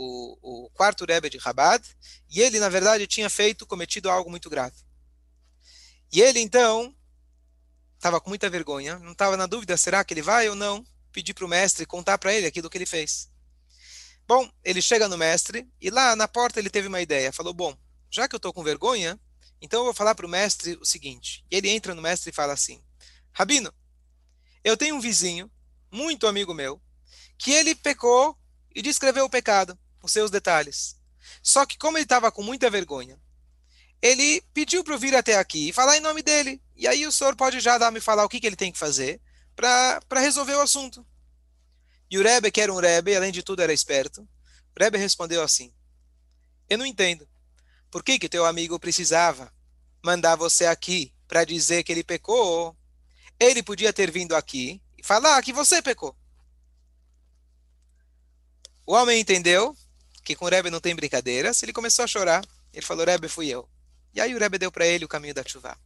o, 0.01 0.65
o 0.67 0.71
quarto 0.71 1.05
Rebbe 1.05 1.29
de 1.29 1.39
Chabad, 1.39 1.85
e 2.31 2.41
ele, 2.41 2.59
na 2.59 2.69
verdade, 2.69 3.07
tinha 3.07 3.29
feito, 3.29 3.67
cometido 3.67 4.09
algo 4.09 4.31
muito 4.31 4.49
grave. 4.49 4.77
E 6.11 6.23
ele, 6.23 6.41
então, 6.41 6.95
estava 7.97 8.21
com 8.21 8.31
muita 8.31 8.49
vergonha, 8.49 8.99
não 8.99 9.13
estava 9.13 9.37
na 9.37 9.47
dúvida, 9.47 9.77
será 9.77 10.03
que 10.03 10.15
ele 10.15 10.23
vai 10.23 10.49
ou 10.49 10.55
não? 10.55 10.85
Pedir 11.13 11.35
para 11.35 11.45
o 11.45 11.49
mestre 11.49 11.85
contar 11.85 12.17
para 12.19 12.33
ele 12.33 12.47
aquilo 12.47 12.71
que 12.71 12.79
ele 12.79 12.87
fez. 12.87 13.31
Bom, 14.27 14.51
ele 14.65 14.81
chega 14.81 15.07
no 15.09 15.19
mestre, 15.19 15.69
e 15.81 15.91
lá 15.91 16.17
na 16.17 16.27
porta 16.27 16.59
ele 16.59 16.71
teve 16.71 16.89
uma 16.89 17.01
ideia, 17.01 17.33
falou, 17.33 17.53
bom, 17.53 17.77
já 18.11 18.27
que 18.27 18.35
eu 18.35 18.39
estou 18.39 18.53
com 18.53 18.65
vergonha, 18.65 19.21
então 19.61 19.81
eu 19.81 19.85
vou 19.85 19.95
falar 19.95 20.15
para 20.15 20.27
o 20.27 20.31
mestre 20.31 20.79
o 20.81 20.85
seguinte. 20.85 21.45
E 21.51 21.57
ele 21.57 21.69
entra 21.69 21.95
no 21.95 22.01
mestre 22.01 22.31
e 22.31 22.35
fala 22.35 22.55
assim, 22.55 22.83
Rabino, 23.33 23.73
eu 24.65 24.77
tenho 24.77 24.95
um 24.95 25.01
vizinho, 25.01 25.51
muito 25.93 26.27
amigo 26.27 26.55
meu, 26.55 26.81
que 27.37 27.53
ele 27.53 27.75
pecou 27.75 28.39
e 28.75 28.81
descreveu 28.81 29.25
o 29.25 29.31
pecado 29.31 29.79
os 30.07 30.13
seus 30.13 30.31
detalhes. 30.31 30.97
Só 31.43 31.65
que 31.67 31.79
como 31.79 31.97
ele 31.97 32.05
estava 32.05 32.31
com 32.33 32.43
muita 32.43 32.71
vergonha, 32.71 33.19
ele 34.03 34.43
pediu 34.55 34.83
para 34.83 34.95
eu 34.95 34.99
vir 34.99 35.15
até 35.15 35.37
aqui 35.37 35.69
e 35.69 35.73
falar 35.73 35.97
em 35.97 36.01
nome 36.01 36.23
dele. 36.23 36.63
E 36.75 36.89
aí 36.89 37.07
o 37.07 37.13
senhor 37.13 37.37
pode 37.37 37.61
já 37.61 37.77
dar 37.77 37.91
me 37.91 38.01
falar 38.01 38.25
o 38.25 38.29
que, 38.29 38.41
que 38.41 38.47
ele 38.47 38.57
tem 38.57 38.73
que 38.73 38.79
fazer 38.79 39.21
para 39.55 40.01
resolver 40.21 40.55
o 40.55 40.63
assunto. 40.63 41.07
E 42.11 42.19
o 42.19 42.23
Rebbe, 42.23 42.51
que 42.51 42.61
era 42.61 42.73
um 42.73 42.81
Rebbe, 42.81 43.15
além 43.15 43.31
de 43.31 43.43
tudo 43.43 43.63
era 43.63 43.73
esperto, 43.73 44.23
o 44.23 44.83
Rebbe 44.83 44.99
respondeu 44.99 45.43
assim, 45.43 45.73
eu 46.69 46.79
não 46.79 46.87
entendo. 46.87 47.29
Por 47.91 48.03
que 48.03 48.19
que 48.19 48.29
teu 48.29 48.47
amigo 48.47 48.79
precisava 48.79 49.53
mandar 50.03 50.37
você 50.37 50.67
aqui 50.67 51.13
para 51.29 51.45
dizer 51.45 51.83
que 51.83 51.93
ele 51.93 52.05
pecou? 52.05 52.77
Ele 53.39 53.63
podia 53.63 53.93
ter 53.93 54.11
vindo 54.11 54.35
aqui 54.35 54.81
e 54.97 55.05
falar 55.05 55.43
que 55.43 55.53
você 55.53 55.83
pecou. 55.83 56.17
O 58.87 58.95
homem 58.95 59.21
entendeu 59.21 59.77
que 60.31 60.37
com 60.37 60.45
o 60.45 60.49
Rebbe 60.49 60.71
não 60.71 60.79
tem 60.79 60.95
brincadeiras, 60.95 61.61
ele 61.61 61.73
começou 61.73 62.05
a 62.05 62.09
chorar. 62.09 62.47
Ele 62.73 62.87
falou, 62.87 63.05
Rebbe, 63.05 63.27
fui 63.27 63.49
eu. 63.49 63.69
E 64.15 64.21
aí 64.21 64.33
o 64.33 64.39
Rebbe 64.39 64.59
deu 64.59 64.71
para 64.71 64.87
ele 64.87 65.05
o 65.05 65.09
caminho 65.09 65.35
da 65.35 65.43
chuva. 65.45 65.77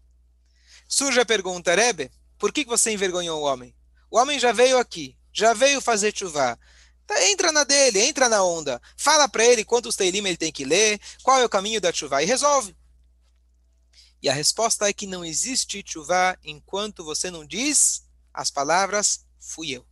Surge 0.86 1.18
a 1.18 1.24
pergunta, 1.24 1.74
Rebbe, 1.74 2.10
por 2.38 2.52
que 2.52 2.62
você 2.66 2.90
envergonhou 2.90 3.40
o 3.40 3.44
homem? 3.44 3.74
O 4.10 4.18
homem 4.18 4.38
já 4.38 4.52
veio 4.52 4.76
aqui, 4.76 5.16
já 5.32 5.54
veio 5.54 5.80
fazer 5.80 6.14
chuva. 6.14 6.58
Tá, 7.06 7.24
entra 7.30 7.50
na 7.52 7.64
dele, 7.64 8.00
entra 8.00 8.28
na 8.28 8.44
onda. 8.44 8.82
Fala 8.98 9.26
para 9.30 9.42
ele 9.46 9.64
quantos 9.64 9.96
teilim 9.96 10.18
ele 10.18 10.36
tem 10.36 10.52
que 10.52 10.66
ler, 10.66 11.00
qual 11.22 11.40
é 11.40 11.44
o 11.46 11.48
caminho 11.48 11.80
da 11.80 11.90
chuva 11.90 12.22
e 12.22 12.26
resolve. 12.26 12.76
E 14.20 14.28
a 14.28 14.34
resposta 14.34 14.86
é 14.86 14.92
que 14.92 15.06
não 15.06 15.24
existe 15.24 15.82
chuva 15.86 16.38
enquanto 16.44 17.02
você 17.02 17.30
não 17.30 17.46
diz 17.46 18.04
as 18.30 18.50
palavras 18.50 19.24
fui 19.38 19.70
eu. 19.70 19.86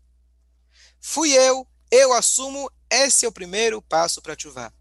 Fui 1.00 1.32
eu, 1.32 1.66
eu 1.90 2.12
assumo, 2.12 2.71
esse 2.92 3.25
é 3.25 3.28
o 3.28 3.32
primeiro 3.32 3.80
passo 3.80 4.20
para 4.20 4.38
chuva. 4.38 4.72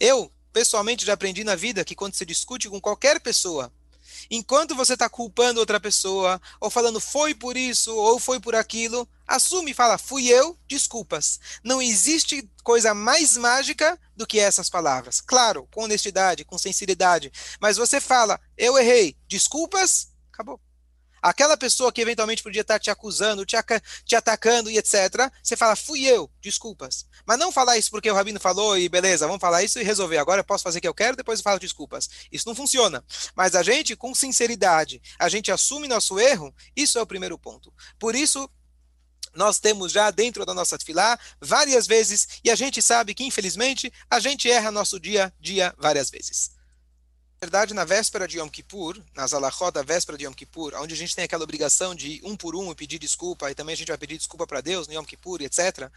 Eu, 0.00 0.32
pessoalmente, 0.52 1.04
já 1.04 1.12
aprendi 1.12 1.44
na 1.44 1.54
vida 1.54 1.84
que 1.84 1.94
quando 1.94 2.14
você 2.14 2.24
discute 2.24 2.68
com 2.68 2.80
qualquer 2.80 3.20
pessoa, 3.20 3.72
enquanto 4.30 4.74
você 4.74 4.94
está 4.94 5.08
culpando 5.08 5.60
outra 5.60 5.78
pessoa, 5.78 6.40
ou 6.60 6.70
falando 6.70 7.00
foi 7.00 7.34
por 7.34 7.56
isso, 7.56 7.94
ou 7.94 8.18
foi 8.18 8.40
por 8.40 8.54
aquilo, 8.54 9.08
assume 9.26 9.72
e 9.72 9.74
fala, 9.74 9.98
fui 9.98 10.28
eu, 10.28 10.58
desculpas. 10.66 11.38
Não 11.62 11.82
existe 11.82 12.48
coisa 12.64 12.94
mais 12.94 13.36
mágica 13.36 14.00
do 14.16 14.26
que 14.26 14.38
essas 14.38 14.70
palavras. 14.70 15.20
Claro, 15.20 15.68
com 15.70 15.84
honestidade, 15.84 16.44
com 16.44 16.56
sinceridade. 16.56 17.30
Mas 17.60 17.76
você 17.76 18.00
fala, 18.00 18.40
eu 18.56 18.78
errei, 18.78 19.16
desculpas, 19.28 20.08
acabou. 20.32 20.60
Aquela 21.20 21.56
pessoa 21.56 21.92
que 21.92 22.00
eventualmente 22.00 22.42
podia 22.42 22.62
estar 22.62 22.78
te 22.78 22.90
acusando, 22.90 23.44
te, 23.44 23.56
te 24.04 24.16
atacando 24.16 24.70
e 24.70 24.78
etc., 24.78 25.30
você 25.42 25.56
fala, 25.56 25.76
fui 25.76 26.04
eu, 26.04 26.30
desculpas. 26.40 27.06
Mas 27.26 27.38
não 27.38 27.52
falar 27.52 27.78
isso 27.78 27.90
porque 27.90 28.10
o 28.10 28.14
Rabino 28.14 28.40
falou 28.40 28.78
e 28.78 28.88
beleza, 28.88 29.26
vamos 29.26 29.40
falar 29.40 29.62
isso 29.62 29.78
e 29.78 29.82
resolver. 29.82 30.18
Agora 30.18 30.40
eu 30.40 30.44
posso 30.44 30.64
fazer 30.64 30.78
o 30.78 30.82
que 30.82 30.88
eu 30.88 30.94
quero, 30.94 31.16
depois 31.16 31.40
eu 31.40 31.44
falo 31.44 31.58
desculpas. 31.58 32.08
Isso 32.30 32.46
não 32.46 32.54
funciona. 32.54 33.04
Mas 33.34 33.54
a 33.54 33.62
gente, 33.62 33.96
com 33.96 34.14
sinceridade, 34.14 35.00
a 35.18 35.28
gente 35.28 35.50
assume 35.50 35.88
nosso 35.88 36.18
erro, 36.18 36.54
isso 36.76 36.98
é 36.98 37.02
o 37.02 37.06
primeiro 37.06 37.38
ponto. 37.38 37.72
Por 37.98 38.14
isso, 38.14 38.48
nós 39.34 39.58
temos 39.58 39.92
já 39.92 40.10
dentro 40.10 40.44
da 40.44 40.54
nossa 40.54 40.78
fila 40.78 41.18
várias 41.40 41.86
vezes, 41.86 42.40
e 42.44 42.50
a 42.50 42.54
gente 42.54 42.80
sabe 42.80 43.14
que, 43.14 43.24
infelizmente, 43.24 43.92
a 44.10 44.18
gente 44.18 44.50
erra 44.50 44.70
nosso 44.70 44.98
dia 44.98 45.26
a 45.26 45.32
dia 45.42 45.74
várias 45.78 46.10
vezes 46.10 46.57
verdade, 47.40 47.72
na 47.72 47.84
véspera 47.84 48.26
de 48.26 48.38
Yom 48.38 48.48
Kippur, 48.48 49.00
na 49.14 49.26
Zalachot 49.26 49.70
da 49.70 49.82
véspera 49.82 50.18
de 50.18 50.24
Yom 50.24 50.32
Kippur, 50.32 50.74
onde 50.74 50.94
a 50.94 50.96
gente 50.96 51.14
tem 51.14 51.24
aquela 51.24 51.44
obrigação 51.44 51.94
de 51.94 52.08
ir 52.08 52.20
um 52.24 52.36
por 52.36 52.56
um 52.56 52.70
e 52.70 52.74
pedir 52.74 52.98
desculpa, 52.98 53.50
e 53.50 53.54
também 53.54 53.74
a 53.74 53.76
gente 53.76 53.88
vai 53.88 53.98
pedir 53.98 54.18
desculpa 54.18 54.46
para 54.46 54.60
Deus 54.60 54.88
no 54.88 54.94
Yom 54.94 55.04
Kippur, 55.04 55.40
etc., 55.42 55.90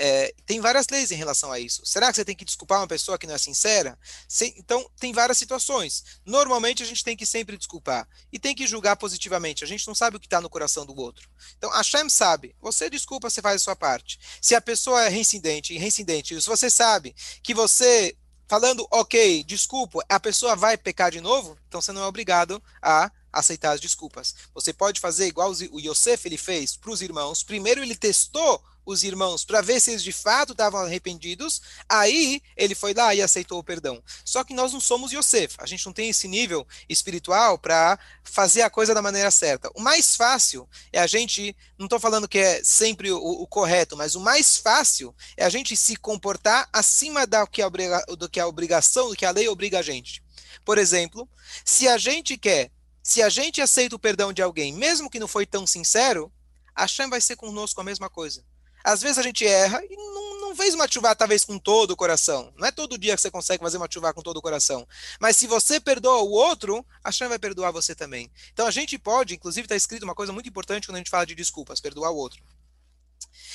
é, 0.00 0.32
tem 0.46 0.60
várias 0.60 0.86
leis 0.88 1.10
em 1.10 1.16
relação 1.16 1.50
a 1.50 1.58
isso. 1.58 1.84
Será 1.84 2.08
que 2.08 2.16
você 2.16 2.24
tem 2.24 2.36
que 2.36 2.44
desculpar 2.44 2.80
uma 2.80 2.86
pessoa 2.86 3.18
que 3.18 3.26
não 3.26 3.34
é 3.34 3.38
sincera? 3.38 3.98
Se, 4.28 4.54
então, 4.56 4.88
tem 4.98 5.12
várias 5.12 5.36
situações. 5.36 6.04
Normalmente, 6.24 6.84
a 6.84 6.86
gente 6.86 7.02
tem 7.02 7.16
que 7.16 7.26
sempre 7.26 7.56
desculpar. 7.56 8.08
E 8.32 8.38
tem 8.38 8.54
que 8.54 8.66
julgar 8.66 8.96
positivamente. 8.96 9.64
A 9.64 9.66
gente 9.66 9.86
não 9.88 9.96
sabe 9.96 10.16
o 10.16 10.20
que 10.20 10.26
está 10.26 10.40
no 10.40 10.48
coração 10.48 10.86
do 10.86 10.96
outro. 10.96 11.28
Então, 11.56 11.72
a 11.72 11.82
Shem 11.82 12.08
sabe. 12.08 12.54
Você 12.60 12.88
desculpa, 12.88 13.28
você 13.28 13.42
faz 13.42 13.56
a 13.56 13.64
sua 13.64 13.76
parte. 13.76 14.20
Se 14.40 14.54
a 14.54 14.60
pessoa 14.60 15.04
é 15.04 15.08
reincidente, 15.08 15.76
reincidente, 15.76 16.40
se 16.40 16.46
você 16.46 16.70
sabe 16.70 17.14
que 17.42 17.52
você 17.52 18.16
falando, 18.48 18.86
ok, 18.90 19.44
desculpa, 19.44 20.02
a 20.08 20.18
pessoa 20.18 20.56
vai 20.56 20.76
pecar 20.76 21.10
de 21.10 21.20
novo, 21.20 21.56
então 21.68 21.80
você 21.80 21.92
não 21.92 22.02
é 22.02 22.06
obrigado 22.06 22.62
a 22.80 23.10
aceitar 23.32 23.72
as 23.72 23.80
desculpas. 23.80 24.34
Você 24.54 24.72
pode 24.72 25.00
fazer 25.00 25.26
igual 25.26 25.52
o 25.70 25.80
Yosef 25.80 26.26
ele 26.26 26.38
fez 26.38 26.76
para 26.76 26.90
os 26.90 27.02
irmãos. 27.02 27.42
Primeiro 27.42 27.82
ele 27.82 27.96
testou 27.96 28.62
os 28.90 29.04
irmãos 29.04 29.44
para 29.44 29.60
ver 29.60 29.80
se 29.80 29.90
eles 29.90 30.02
de 30.02 30.12
fato 30.12 30.52
estavam 30.52 30.80
arrependidos. 30.80 31.60
Aí 31.88 32.42
ele 32.56 32.74
foi 32.74 32.94
lá 32.94 33.14
e 33.14 33.20
aceitou 33.20 33.58
o 33.58 33.64
perdão. 33.64 34.02
Só 34.24 34.42
que 34.42 34.54
nós 34.54 34.72
não 34.72 34.80
somos 34.80 35.12
Yosef. 35.12 35.56
A 35.58 35.66
gente 35.66 35.84
não 35.84 35.92
tem 35.92 36.08
esse 36.08 36.26
nível 36.26 36.66
espiritual 36.88 37.58
para 37.58 37.98
fazer 38.24 38.62
a 38.62 38.70
coisa 38.70 38.94
da 38.94 39.02
maneira 39.02 39.30
certa. 39.30 39.70
O 39.74 39.80
mais 39.80 40.16
fácil 40.16 40.66
é 40.92 40.98
a 40.98 41.06
gente, 41.06 41.54
não 41.78 41.86
estou 41.86 42.00
falando 42.00 42.26
que 42.26 42.38
é 42.38 42.62
sempre 42.64 43.12
o, 43.12 43.18
o, 43.18 43.46
correto, 43.46 43.96
mas 43.96 44.14
o 44.14 44.20
mais 44.20 44.56
fácil 44.56 45.14
é 45.36 45.44
a 45.44 45.50
gente 45.50 45.76
se 45.76 45.96
comportar 45.96 46.68
acima 46.72 47.26
da 47.26 47.46
que 47.46 47.60
a, 47.60 47.68
do 47.68 48.28
que 48.28 48.40
a 48.40 48.46
obrigação, 48.46 49.10
do 49.10 49.16
que 49.16 49.26
a 49.26 49.30
lei 49.30 49.48
obriga 49.48 49.80
a 49.80 49.82
gente. 49.82 50.22
Por 50.64 50.78
exemplo, 50.78 51.28
se 51.64 51.88
a 51.88 51.98
gente 51.98 52.36
quer 52.36 52.70
se 53.08 53.22
a 53.22 53.30
gente 53.30 53.62
aceita 53.62 53.96
o 53.96 53.98
perdão 53.98 54.34
de 54.34 54.42
alguém, 54.42 54.70
mesmo 54.70 55.08
que 55.08 55.18
não 55.18 55.26
foi 55.26 55.46
tão 55.46 55.66
sincero, 55.66 56.30
a 56.74 56.82
Hashem 56.82 57.08
vai 57.08 57.22
ser 57.22 57.36
conosco 57.36 57.80
a 57.80 57.84
mesma 57.84 58.10
coisa. 58.10 58.44
Às 58.84 59.00
vezes 59.00 59.16
a 59.16 59.22
gente 59.22 59.46
erra 59.46 59.80
e 59.82 59.96
não, 59.96 60.40
não 60.42 60.54
fez 60.54 60.74
uma 60.74 60.86
chuva 60.86 61.16
talvez 61.16 61.42
com 61.42 61.58
todo 61.58 61.92
o 61.92 61.96
coração. 61.96 62.52
Não 62.58 62.68
é 62.68 62.70
todo 62.70 62.98
dia 62.98 63.14
que 63.14 63.22
você 63.22 63.30
consegue 63.30 63.62
fazer 63.64 63.78
uma 63.78 63.88
chuva 63.90 64.12
com 64.12 64.20
todo 64.20 64.36
o 64.36 64.42
coração. 64.42 64.86
Mas 65.18 65.38
se 65.38 65.46
você 65.46 65.80
perdoa 65.80 66.18
o 66.18 66.30
outro, 66.30 66.84
a 67.02 67.08
Hashem 67.08 67.28
vai 67.28 67.38
perdoar 67.38 67.72
você 67.72 67.94
também. 67.94 68.30
Então 68.52 68.66
a 68.66 68.70
gente 68.70 68.98
pode, 68.98 69.34
inclusive 69.34 69.64
está 69.64 69.74
escrito 69.74 70.02
uma 70.02 70.14
coisa 70.14 70.30
muito 70.30 70.50
importante 70.50 70.86
quando 70.86 70.96
a 70.96 70.98
gente 70.98 71.10
fala 71.10 71.24
de 71.24 71.34
desculpas, 71.34 71.80
perdoar 71.80 72.10
o 72.10 72.16
outro. 72.16 72.42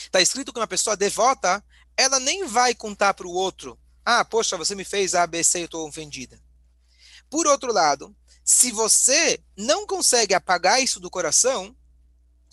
Está 0.04 0.20
escrito 0.20 0.52
que 0.52 0.60
uma 0.60 0.66
pessoa 0.66 0.98
devota, 0.98 1.64
ela 1.96 2.20
nem 2.20 2.48
vai 2.48 2.74
contar 2.74 3.14
para 3.14 3.28
o 3.28 3.32
outro, 3.32 3.78
ah, 4.04 4.26
poxa, 4.26 4.58
você 4.58 4.74
me 4.74 4.84
fez 4.84 5.14
A, 5.14 5.28
B, 5.28 5.44
C, 5.44 5.60
eu 5.60 5.66
estou 5.66 5.88
ofendida. 5.88 6.42
Por 7.30 7.46
outro 7.48 7.72
lado, 7.72 8.16
se 8.44 8.72
você 8.72 9.40
não 9.58 9.88
consegue 9.88 10.34
apagar 10.34 10.82
isso 10.82 11.00
do 11.00 11.10
coração, 11.10 11.76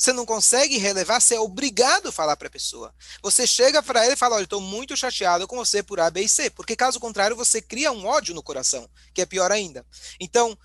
você 0.01 0.15
não 0.15 0.25
consegue 0.25 0.79
relevar, 0.79 1.21
você 1.21 1.35
é 1.35 1.41
obrigado 1.41 2.09
a 2.09 2.13
falar 2.13 2.35
para 2.35 2.49
a 2.49 2.51
pessoa. 2.51 2.95
Você 3.23 3.47
chega 3.47 3.83
para 3.83 4.05
ele 4.05 4.15
e 4.15 4.17
fala: 4.17 4.37
Olha, 4.37 4.45
estou 4.45 4.61
muito 4.61 4.97
chateado 4.97 5.47
com 5.47 5.57
você 5.57 5.83
por 5.83 6.01
A, 6.01 6.09
B 6.09 6.23
e 6.23 6.29
C. 6.29 6.49
Porque, 6.49 6.75
caso 6.75 6.99
contrário, 6.99 7.37
você 7.37 7.61
cria 7.61 7.93
um 7.93 8.07
ódio 8.07 8.35
no 8.35 8.43
coração, 8.43 8.89
que 9.13 9.21
é 9.21 9.27
pior 9.27 9.53
ainda. 9.53 9.85
Então, 10.19 10.57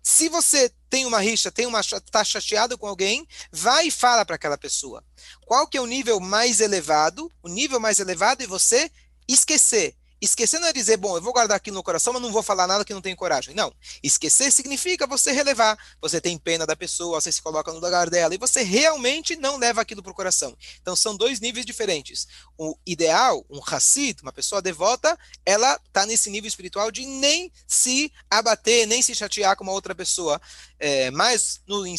se 0.00 0.28
você 0.28 0.70
tem 0.88 1.06
uma 1.06 1.18
rixa, 1.18 1.50
tem 1.50 1.66
uma 1.66 1.80
está 1.80 2.22
chateado 2.22 2.78
com 2.78 2.86
alguém, 2.86 3.26
vai 3.50 3.88
e 3.88 3.90
fala 3.90 4.24
para 4.24 4.36
aquela 4.36 4.56
pessoa. 4.56 5.02
Qual 5.44 5.66
que 5.66 5.76
é 5.76 5.80
o 5.80 5.86
nível 5.86 6.20
mais 6.20 6.60
elevado? 6.60 7.32
O 7.42 7.48
nível 7.48 7.80
mais 7.80 7.98
elevado 7.98 8.44
é 8.44 8.46
você 8.46 8.88
esquecer. 9.26 9.96
Esquecer 10.20 10.58
não 10.58 10.68
é 10.68 10.72
dizer, 10.72 10.96
bom, 10.96 11.16
eu 11.16 11.22
vou 11.22 11.32
guardar 11.32 11.56
aquilo 11.56 11.76
no 11.76 11.82
coração, 11.82 12.12
mas 12.12 12.22
não 12.22 12.32
vou 12.32 12.42
falar 12.42 12.66
nada 12.66 12.84
que 12.84 12.94
não 12.94 13.00
tenho 13.00 13.16
coragem. 13.16 13.54
Não. 13.54 13.74
Esquecer 14.02 14.50
significa 14.50 15.06
você 15.06 15.32
relevar. 15.32 15.78
Você 16.00 16.20
tem 16.20 16.38
pena 16.38 16.66
da 16.66 16.74
pessoa, 16.74 17.20
você 17.20 17.30
se 17.30 17.42
coloca 17.42 17.72
no 17.72 17.78
lugar 17.78 18.08
dela 18.08 18.34
e 18.34 18.38
você 18.38 18.62
realmente 18.62 19.36
não 19.36 19.56
leva 19.56 19.80
aquilo 19.80 20.02
para 20.02 20.12
o 20.12 20.14
coração. 20.14 20.56
Então 20.80 20.96
são 20.96 21.16
dois 21.16 21.40
níveis 21.40 21.66
diferentes. 21.66 22.26
O 22.56 22.76
ideal, 22.86 23.44
um 23.50 23.60
Hassid, 23.64 24.22
uma 24.22 24.32
pessoa 24.32 24.62
devota, 24.62 25.18
ela 25.44 25.78
está 25.86 26.06
nesse 26.06 26.30
nível 26.30 26.48
espiritual 26.48 26.90
de 26.90 27.04
nem 27.04 27.52
se 27.66 28.12
abater, 28.30 28.86
nem 28.86 29.02
se 29.02 29.14
chatear 29.14 29.56
com 29.56 29.64
uma 29.64 29.72
outra 29.72 29.94
pessoa. 29.94 30.40
É, 30.86 31.10
mas 31.10 31.62
no, 31.66 31.86
in, 31.86 31.96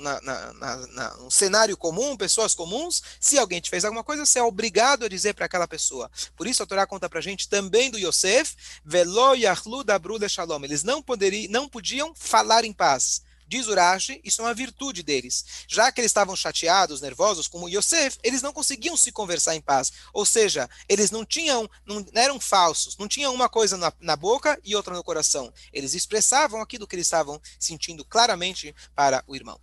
na, 0.00 0.20
na, 0.20 0.52
na, 0.52 1.16
no 1.16 1.28
cenário 1.28 1.76
comum, 1.76 2.16
pessoas 2.16 2.54
comuns, 2.54 3.02
se 3.18 3.36
alguém 3.36 3.60
te 3.60 3.68
fez 3.68 3.84
alguma 3.84 4.04
coisa, 4.04 4.24
você 4.24 4.38
é 4.38 4.42
obrigado 4.44 5.04
a 5.04 5.08
dizer 5.08 5.34
para 5.34 5.46
aquela 5.46 5.66
pessoa. 5.66 6.08
Por 6.36 6.46
isso 6.46 6.62
a 6.62 6.66
Torá 6.66 6.86
conta 6.86 7.10
para 7.10 7.20
gente 7.20 7.48
também 7.48 7.90
do 7.90 7.98
Yosef, 7.98 8.54
Velo 8.84 9.34
Yahlu 9.34 9.82
Dabru 9.82 10.28
Shalom. 10.28 10.62
Eles 10.62 10.84
não, 10.84 11.02
poderiam, 11.02 11.50
não 11.50 11.68
podiam 11.68 12.14
falar 12.14 12.64
em 12.64 12.72
paz. 12.72 13.22
Diz 13.52 13.66
Urashi, 13.66 14.18
isso 14.24 14.40
é 14.40 14.46
uma 14.46 14.54
virtude 14.54 15.02
deles. 15.02 15.44
Já 15.68 15.92
que 15.92 16.00
eles 16.00 16.08
estavam 16.08 16.34
chateados, 16.34 17.02
nervosos, 17.02 17.46
como 17.46 17.68
Yosef, 17.68 18.16
eles 18.22 18.40
não 18.40 18.50
conseguiam 18.50 18.96
se 18.96 19.12
conversar 19.12 19.54
em 19.54 19.60
paz. 19.60 19.92
Ou 20.10 20.24
seja, 20.24 20.70
eles 20.88 21.10
não 21.10 21.22
tinham, 21.22 21.68
não 21.84 22.02
eram 22.14 22.40
falsos, 22.40 22.96
não 22.96 23.06
tinham 23.06 23.34
uma 23.34 23.50
coisa 23.50 23.76
na, 23.76 23.92
na 24.00 24.16
boca 24.16 24.58
e 24.64 24.74
outra 24.74 24.94
no 24.94 25.04
coração. 25.04 25.52
Eles 25.70 25.92
expressavam 25.92 26.62
aquilo 26.62 26.86
que 26.86 26.96
eles 26.96 27.06
estavam 27.06 27.38
sentindo 27.60 28.06
claramente 28.06 28.74
para 28.94 29.22
o 29.26 29.36
irmão. 29.36 29.60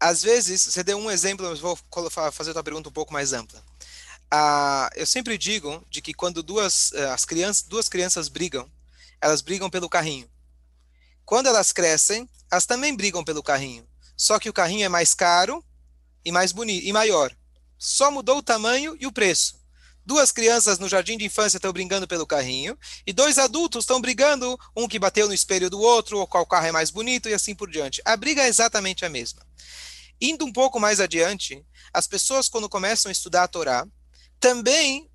Às 0.00 0.22
vezes, 0.22 0.62
você 0.62 0.82
deu 0.82 0.96
um 0.96 1.10
exemplo, 1.10 1.44
eu 1.44 1.56
vou 1.56 1.78
fazer 2.32 2.52
uma 2.52 2.64
pergunta 2.64 2.88
um 2.88 2.92
pouco 2.92 3.12
mais 3.12 3.34
ampla 3.34 3.62
ah, 4.30 4.88
eu 4.94 5.04
sempre 5.04 5.36
digo 5.36 5.84
de 5.90 6.00
que 6.00 6.14
quando 6.14 6.40
duas 6.40 6.92
eh, 6.92 7.10
as 7.10 7.24
crianças 7.24 7.64
duas 7.64 7.88
crianças 7.88 8.28
brigam, 8.28 8.70
elas 9.20 9.40
brigam 9.40 9.68
pelo 9.68 9.88
carrinho. 9.88 10.29
Quando 11.30 11.46
elas 11.46 11.70
crescem, 11.70 12.28
elas 12.50 12.66
também 12.66 12.92
brigam 12.92 13.22
pelo 13.22 13.40
carrinho. 13.40 13.86
Só 14.16 14.36
que 14.40 14.48
o 14.48 14.52
carrinho 14.52 14.84
é 14.84 14.88
mais 14.88 15.14
caro 15.14 15.64
e 16.24 16.32
mais 16.32 16.50
bonito 16.50 16.84
e 16.84 16.92
maior. 16.92 17.32
Só 17.78 18.10
mudou 18.10 18.38
o 18.38 18.42
tamanho 18.42 18.96
e 18.98 19.06
o 19.06 19.12
preço. 19.12 19.60
Duas 20.04 20.32
crianças 20.32 20.80
no 20.80 20.88
jardim 20.88 21.16
de 21.16 21.24
infância 21.24 21.56
estão 21.56 21.72
brigando 21.72 22.08
pelo 22.08 22.26
carrinho 22.26 22.76
e 23.06 23.12
dois 23.12 23.38
adultos 23.38 23.84
estão 23.84 24.00
brigando, 24.00 24.58
um 24.76 24.88
que 24.88 24.98
bateu 24.98 25.28
no 25.28 25.32
espelho 25.32 25.70
do 25.70 25.78
outro, 25.78 26.18
ou 26.18 26.26
qual 26.26 26.44
carro 26.44 26.66
é 26.66 26.72
mais 26.72 26.90
bonito 26.90 27.28
e 27.28 27.32
assim 27.32 27.54
por 27.54 27.70
diante. 27.70 28.02
A 28.04 28.16
briga 28.16 28.42
é 28.42 28.48
exatamente 28.48 29.04
a 29.04 29.08
mesma. 29.08 29.46
Indo 30.20 30.44
um 30.44 30.52
pouco 30.52 30.80
mais 30.80 30.98
adiante, 30.98 31.64
as 31.94 32.08
pessoas 32.08 32.48
quando 32.48 32.68
começam 32.68 33.08
a 33.08 33.12
estudar 33.12 33.44
a 33.44 33.48
Torá, 33.48 33.86
também 34.40 35.08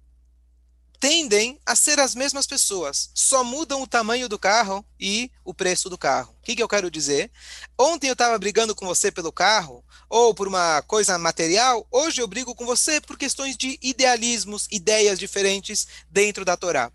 tendem 0.99 1.59
a 1.65 1.75
ser 1.75 1.99
as 1.99 2.15
mesmas 2.15 2.47
pessoas, 2.47 3.09
só 3.13 3.43
mudam 3.43 3.81
o 3.81 3.87
tamanho 3.87 4.27
do 4.27 4.39
carro 4.39 4.85
e 4.99 5.31
o 5.43 5.53
preço 5.53 5.89
do 5.89 5.97
carro. 5.97 6.35
O 6.39 6.43
que, 6.43 6.55
que 6.55 6.63
eu 6.63 6.67
quero 6.67 6.91
dizer? 6.91 7.31
Ontem 7.77 8.07
eu 8.07 8.13
estava 8.13 8.37
brigando 8.37 8.75
com 8.75 8.85
você 8.85 9.11
pelo 9.11 9.31
carro 9.31 9.83
ou 10.09 10.33
por 10.33 10.47
uma 10.47 10.81
coisa 10.83 11.17
material, 11.17 11.87
hoje 11.91 12.21
eu 12.21 12.27
brigo 12.27 12.53
com 12.55 12.65
você 12.65 13.01
por 13.01 13.17
questões 13.17 13.57
de 13.57 13.77
idealismos, 13.81 14.67
ideias 14.71 15.19
diferentes 15.19 15.87
dentro 16.09 16.45
da 16.45 16.55
Torá. 16.55 16.91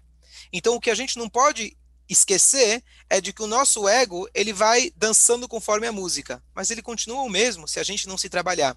Então 0.53 0.75
o 0.75 0.81
que 0.81 0.91
a 0.91 0.95
gente 0.95 1.19
não 1.19 1.29
pode 1.29 1.77
esquecer 2.11 2.83
é 3.09 3.21
de 3.21 3.33
que 3.33 3.43
o 3.43 3.47
nosso 3.47 3.89
ego 3.89 4.29
ele 4.35 4.53
vai 4.53 4.93
dançando 4.97 5.49
conforme 5.49 5.87
a 5.87 5.93
música, 5.93 6.43
mas 6.53 6.71
ele 6.71 6.83
continua 6.83 7.23
o 7.23 7.29
mesmo 7.29 7.69
se 7.69 7.79
a 7.79 7.83
gente 7.83 8.09
não 8.09 8.19
se 8.19 8.29
trabalhar. 8.29 8.77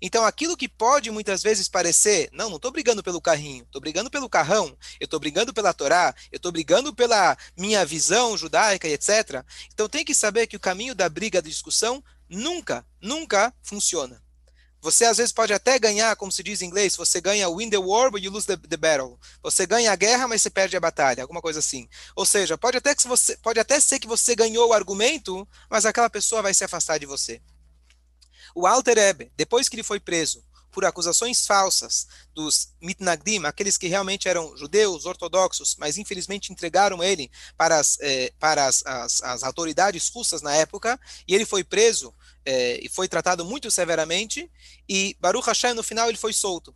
Então, 0.00 0.24
aquilo 0.24 0.56
que 0.56 0.68
pode 0.68 1.10
muitas 1.10 1.42
vezes 1.42 1.68
parecer, 1.68 2.28
não, 2.32 2.48
não 2.48 2.56
estou 2.56 2.70
brigando 2.70 3.02
pelo 3.02 3.20
carrinho, 3.20 3.64
estou 3.64 3.80
brigando 3.80 4.08
pelo 4.08 4.28
carrão, 4.28 4.76
eu 5.00 5.04
estou 5.04 5.18
brigando 5.18 5.52
pela 5.52 5.74
Torá, 5.74 6.14
eu 6.30 6.36
estou 6.36 6.52
brigando 6.52 6.94
pela 6.94 7.36
minha 7.56 7.84
visão 7.84 8.36
judaica 8.36 8.88
etc. 8.88 9.44
Então, 9.74 9.88
tem 9.88 10.04
que 10.04 10.14
saber 10.14 10.46
que 10.46 10.56
o 10.56 10.60
caminho 10.60 10.94
da 10.94 11.08
briga, 11.08 11.42
da 11.42 11.48
discussão, 11.48 12.02
nunca, 12.28 12.86
nunca 13.00 13.52
funciona. 13.60 14.22
Você 14.80 15.04
às 15.04 15.16
vezes 15.16 15.32
pode 15.32 15.52
até 15.52 15.78
ganhar, 15.78 16.14
como 16.16 16.30
se 16.30 16.42
diz 16.42 16.62
em 16.62 16.66
inglês, 16.66 16.94
você 16.94 17.20
ganha 17.20 17.48
win 17.50 17.68
the 17.68 17.78
war, 17.78 18.10
but 18.10 18.22
you 18.22 18.30
lose 18.30 18.46
the, 18.46 18.56
the, 18.56 18.76
battle. 18.76 19.18
Você 19.42 19.66
ganha 19.66 19.90
a 19.90 19.96
guerra, 19.96 20.28
mas 20.28 20.40
você 20.40 20.50
perde 20.50 20.76
a 20.76 20.80
batalha, 20.80 21.22
alguma 21.22 21.42
coisa 21.42 21.58
assim. 21.58 21.88
Ou 22.14 22.24
seja, 22.24 22.56
pode 22.56 22.76
até, 22.76 22.94
que 22.94 23.06
você, 23.06 23.36
pode 23.38 23.58
até 23.58 23.80
ser 23.80 23.98
que 23.98 24.06
você 24.06 24.36
ganhou 24.36 24.68
o 24.68 24.72
argumento, 24.72 25.46
mas 25.68 25.84
aquela 25.84 26.08
pessoa 26.08 26.42
vai 26.42 26.54
se 26.54 26.62
afastar 26.62 26.98
de 26.98 27.06
você. 27.06 27.40
O 28.54 28.66
Alter 28.66 28.98
Ebe, 28.98 29.32
depois 29.36 29.68
que 29.68 29.74
ele 29.76 29.82
foi 29.82 29.98
preso 29.98 30.44
por 30.70 30.84
acusações 30.84 31.46
falsas 31.46 32.06
dos 32.34 32.68
mitnagdim, 32.80 33.44
aqueles 33.44 33.76
que 33.76 33.88
realmente 33.88 34.28
eram 34.28 34.56
judeus, 34.56 35.06
ortodoxos, 35.06 35.76
mas 35.76 35.98
infelizmente 35.98 36.52
entregaram 36.52 37.02
ele 37.02 37.30
para 37.56 37.78
as, 37.78 37.98
eh, 38.00 38.32
para 38.38 38.66
as, 38.66 38.84
as, 38.86 39.22
as, 39.22 39.42
autoridades 39.42 40.08
russas 40.08 40.42
na 40.42 40.54
época, 40.54 41.00
e 41.26 41.34
ele 41.34 41.44
foi 41.44 41.64
preso 41.64 42.14
e 42.50 42.88
foi 42.88 43.08
tratado 43.08 43.44
muito 43.44 43.70
severamente, 43.70 44.50
e 44.88 45.16
Baruch 45.20 45.46
Hashem, 45.46 45.74
no 45.74 45.82
final, 45.82 46.08
ele 46.08 46.18
foi 46.18 46.32
solto. 46.32 46.74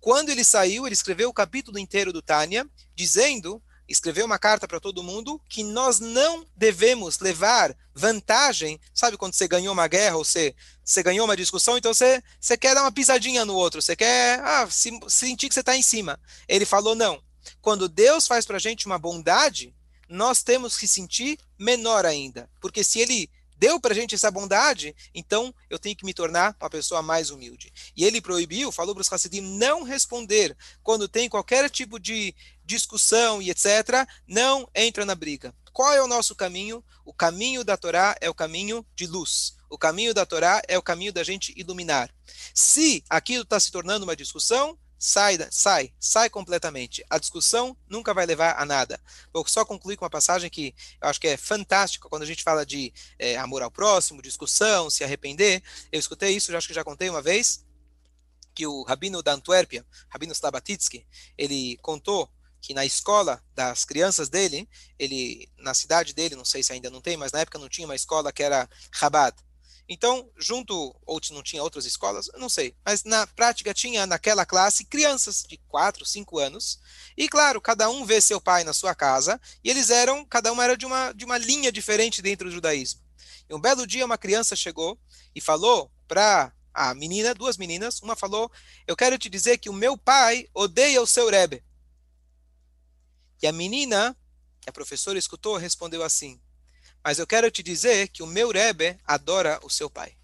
Quando 0.00 0.30
ele 0.30 0.44
saiu, 0.44 0.86
ele 0.86 0.94
escreveu 0.94 1.28
o 1.28 1.34
capítulo 1.34 1.78
inteiro 1.78 2.12
do 2.12 2.22
Tânia, 2.22 2.68
dizendo 2.94 3.62
escreveu 3.88 4.26
uma 4.26 4.38
carta 4.38 4.68
para 4.68 4.78
todo 4.78 5.02
mundo 5.02 5.40
que 5.48 5.64
nós 5.64 5.98
não 5.98 6.46
devemos 6.54 7.18
levar 7.20 7.74
vantagem. 7.94 8.78
Sabe 8.92 9.16
quando 9.16 9.32
você 9.32 9.48
ganhou 9.48 9.72
uma 9.72 9.88
guerra 9.88 10.18
ou 10.18 10.24
você, 10.24 10.54
você 10.84 11.02
ganhou 11.02 11.24
uma 11.24 11.36
discussão, 11.36 11.78
então 11.78 11.94
você, 11.94 12.22
você 12.38 12.56
quer 12.56 12.74
dar 12.74 12.82
uma 12.82 12.92
pisadinha 12.92 13.46
no 13.46 13.54
outro, 13.54 13.80
você 13.80 13.96
quer 13.96 14.40
ah, 14.40 14.68
se, 14.70 14.90
sentir 15.08 15.48
que 15.48 15.54
você 15.54 15.60
está 15.60 15.74
em 15.74 15.82
cima. 15.82 16.20
Ele 16.46 16.66
falou: 16.66 16.94
não. 16.94 17.20
Quando 17.62 17.88
Deus 17.88 18.26
faz 18.26 18.44
para 18.44 18.56
a 18.56 18.60
gente 18.60 18.84
uma 18.84 18.98
bondade, 18.98 19.74
nós 20.06 20.42
temos 20.42 20.76
que 20.76 20.86
sentir 20.86 21.38
menor 21.58 22.04
ainda. 22.04 22.48
Porque 22.60 22.84
se 22.84 23.00
ele 23.00 23.30
deu 23.58 23.80
para 23.80 23.92
a 23.92 23.94
gente 23.94 24.14
essa 24.14 24.30
bondade, 24.30 24.94
então 25.12 25.52
eu 25.68 25.78
tenho 25.78 25.96
que 25.96 26.04
me 26.04 26.14
tornar 26.14 26.56
uma 26.60 26.70
pessoa 26.70 27.02
mais 27.02 27.30
humilde. 27.30 27.72
E 27.96 28.04
ele 28.04 28.20
proibiu, 28.20 28.70
falou 28.70 28.94
para 28.94 29.02
os 29.02 29.12
Hassidim 29.12 29.40
não 29.40 29.82
responder 29.82 30.56
quando 30.82 31.08
tem 31.08 31.28
qualquer 31.28 31.68
tipo 31.68 31.98
de 31.98 32.34
discussão 32.64 33.42
e 33.42 33.50
etc. 33.50 34.06
Não 34.26 34.68
entra 34.74 35.04
na 35.04 35.14
briga. 35.14 35.52
Qual 35.72 35.92
é 35.92 36.02
o 36.02 36.08
nosso 36.08 36.34
caminho? 36.34 36.84
O 37.04 37.12
caminho 37.12 37.64
da 37.64 37.76
Torá 37.76 38.16
é 38.20 38.30
o 38.30 38.34
caminho 38.34 38.86
de 38.94 39.06
luz. 39.06 39.56
O 39.70 39.76
caminho 39.76 40.14
da 40.14 40.24
Torá 40.24 40.62
é 40.66 40.78
o 40.78 40.82
caminho 40.82 41.12
da 41.12 41.22
gente 41.22 41.52
iluminar. 41.56 42.10
Se 42.54 43.04
aquilo 43.08 43.42
está 43.42 43.58
se 43.60 43.70
tornando 43.70 44.04
uma 44.04 44.16
discussão, 44.16 44.78
sai, 44.98 45.38
sai, 45.50 45.92
sai 45.98 46.28
completamente. 46.28 47.04
A 47.08 47.18
discussão 47.18 47.76
nunca 47.88 48.12
vai 48.12 48.26
levar 48.26 48.60
a 48.60 48.64
nada. 48.64 49.00
Vou 49.32 49.46
só 49.46 49.64
concluir 49.64 49.96
com 49.96 50.04
uma 50.04 50.10
passagem 50.10 50.50
que 50.50 50.74
eu 51.00 51.08
acho 51.08 51.20
que 51.20 51.28
é 51.28 51.36
fantástica 51.36 52.08
quando 52.08 52.22
a 52.22 52.26
gente 52.26 52.42
fala 52.42 52.66
de 52.66 52.92
é, 53.18 53.36
amor 53.36 53.62
ao 53.62 53.70
próximo, 53.70 54.20
discussão, 54.20 54.90
se 54.90 55.04
arrepender. 55.04 55.62
Eu 55.92 56.00
escutei 56.00 56.34
isso, 56.34 56.50
já 56.50 56.58
acho 56.58 56.68
que 56.68 56.74
já 56.74 56.84
contei 56.84 57.08
uma 57.08 57.22
vez, 57.22 57.64
que 58.54 58.66
o 58.66 58.82
rabino 58.82 59.22
da 59.22 59.32
Antuérpia, 59.32 59.86
Rabino 60.08 60.32
Slabatitsky, 60.32 61.06
ele 61.36 61.76
contou 61.80 62.28
que 62.60 62.74
na 62.74 62.84
escola 62.84 63.40
das 63.54 63.84
crianças 63.84 64.28
dele, 64.28 64.68
ele 64.98 65.48
na 65.58 65.72
cidade 65.74 66.12
dele, 66.12 66.34
não 66.34 66.44
sei 66.44 66.62
se 66.62 66.72
ainda 66.72 66.90
não 66.90 67.00
tem, 67.00 67.16
mas 67.16 67.30
na 67.30 67.38
época 67.38 67.58
não 67.58 67.68
tinha 67.68 67.86
uma 67.86 67.94
escola 67.94 68.32
que 68.32 68.42
era 68.42 68.68
Chabad. 68.92 69.36
Então, 69.88 70.30
junto, 70.36 70.94
ou 71.06 71.18
não 71.30 71.42
tinha 71.42 71.62
outras 71.62 71.86
escolas, 71.86 72.28
não 72.36 72.50
sei, 72.50 72.76
mas 72.84 73.04
na 73.04 73.26
prática 73.26 73.72
tinha 73.72 74.06
naquela 74.06 74.44
classe 74.44 74.84
crianças 74.84 75.42
de 75.48 75.56
4, 75.66 76.04
5 76.04 76.38
anos, 76.38 76.78
e 77.16 77.26
claro, 77.26 77.58
cada 77.58 77.88
um 77.88 78.04
vê 78.04 78.20
seu 78.20 78.38
pai 78.38 78.64
na 78.64 78.74
sua 78.74 78.94
casa, 78.94 79.40
e 79.64 79.70
eles 79.70 79.88
eram, 79.88 80.26
cada 80.26 80.52
um 80.52 80.60
era 80.60 80.76
de 80.76 80.84
uma, 80.84 81.12
de 81.12 81.24
uma 81.24 81.38
linha 81.38 81.72
diferente 81.72 82.20
dentro 82.20 82.48
do 82.48 82.54
judaísmo. 82.54 83.00
E 83.48 83.54
um 83.54 83.60
belo 83.60 83.86
dia 83.86 84.04
uma 84.04 84.18
criança 84.18 84.54
chegou 84.54 84.98
e 85.34 85.40
falou 85.40 85.90
para 86.06 86.52
a 86.74 86.94
menina, 86.94 87.34
duas 87.34 87.56
meninas, 87.56 88.02
uma 88.02 88.14
falou, 88.14 88.52
eu 88.86 88.94
quero 88.94 89.16
te 89.16 89.30
dizer 89.30 89.56
que 89.56 89.70
o 89.70 89.72
meu 89.72 89.96
pai 89.96 90.46
odeia 90.52 91.00
o 91.00 91.06
seu 91.06 91.30
Rebbe. 91.30 91.64
E 93.42 93.46
a 93.46 93.52
menina, 93.52 94.14
a 94.66 94.72
professora 94.72 95.18
escutou, 95.18 95.56
respondeu 95.56 96.02
assim, 96.02 96.38
mas 97.08 97.18
eu 97.18 97.26
quero 97.26 97.50
te 97.50 97.62
dizer 97.62 98.08
que 98.08 98.22
o 98.22 98.26
meu 98.26 98.50
Rebbe 98.50 99.00
adora 99.02 99.58
o 99.62 99.70
seu 99.70 99.88
pai. 99.88 100.14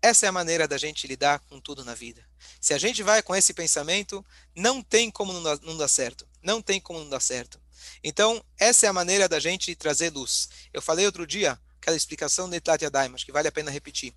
Essa 0.00 0.26
é 0.26 0.28
a 0.28 0.32
maneira 0.32 0.68
da 0.68 0.78
gente 0.78 1.04
lidar 1.08 1.40
com 1.48 1.58
tudo 1.58 1.84
na 1.84 1.96
vida. 1.96 2.24
Se 2.60 2.72
a 2.72 2.78
gente 2.78 3.02
vai 3.02 3.20
com 3.20 3.34
esse 3.34 3.52
pensamento, 3.52 4.24
não 4.54 4.80
tem 4.80 5.10
como 5.10 5.32
não 5.32 5.76
dar, 5.76 5.88
certo. 5.88 6.28
Não 6.40 6.62
tem 6.62 6.80
como 6.80 7.00
não 7.00 7.08
dar 7.08 7.18
certo. 7.18 7.60
Então, 8.04 8.40
essa 8.56 8.86
é 8.86 8.88
a 8.88 8.92
maneira 8.92 9.28
da 9.28 9.40
gente 9.40 9.74
trazer 9.74 10.12
luz. 10.12 10.48
Eu 10.72 10.80
falei 10.80 11.04
outro 11.06 11.26
dia, 11.26 11.58
aquela 11.80 11.96
explicação 11.96 12.46
do 12.46 12.52
Netlat 12.52 12.84
Yadayim, 12.84 13.14
acho 13.14 13.26
que 13.26 13.32
vale 13.32 13.48
a 13.48 13.52
pena 13.52 13.72
repetir. 13.72 14.14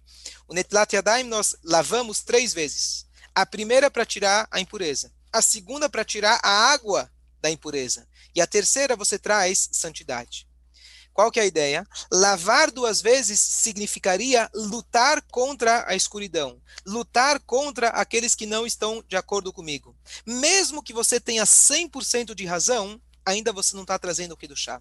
O 0.48 0.54
Netlat 0.54 0.94
Yadayim 0.94 1.24
nós 1.24 1.56
lavamos 1.64 2.22
três 2.22 2.54
vezes. 2.54 3.08
A 3.34 3.48
primeira 3.48 3.90
para 3.90 4.06
tirar 4.06 4.48
a 4.52 4.60
impureza. 4.60 5.12
A 5.34 5.42
segunda 5.42 5.90
para 5.90 6.06
tirar 6.06 6.40
a 6.44 6.72
água 6.72 7.12
da 7.42 7.50
impureza. 7.50 8.08
E 8.36 8.42
a 8.42 8.46
terceira 8.46 8.96
você 8.96 9.18
traz 9.18 9.70
santidade. 9.72 10.48
Qual 11.18 11.32
que 11.32 11.40
é 11.40 11.44
a 11.44 11.48
ideia? 11.48 11.84
Lavar 12.12 12.70
duas 12.70 13.02
vezes 13.02 13.40
significaria 13.40 14.48
lutar 14.54 15.20
contra 15.32 15.84
a 15.90 15.96
escuridão, 15.96 16.62
lutar 16.86 17.40
contra 17.40 17.90
aqueles 17.90 18.36
que 18.36 18.46
não 18.46 18.68
estão 18.68 19.04
de 19.08 19.18
acordo 19.18 19.52
comigo. 19.52 19.98
Mesmo 20.28 20.84
que 20.84 20.94
você 20.94 21.20
tenha 21.20 21.44
100% 21.44 22.36
de 22.36 22.46
razão, 22.46 23.02
ainda 23.26 23.52
você 23.52 23.76
não 23.76 23.82
está 23.82 23.98
trazendo 23.98 24.34
o 24.34 24.38
que 24.38 24.48
do 24.48 24.56
chá. 24.56 24.80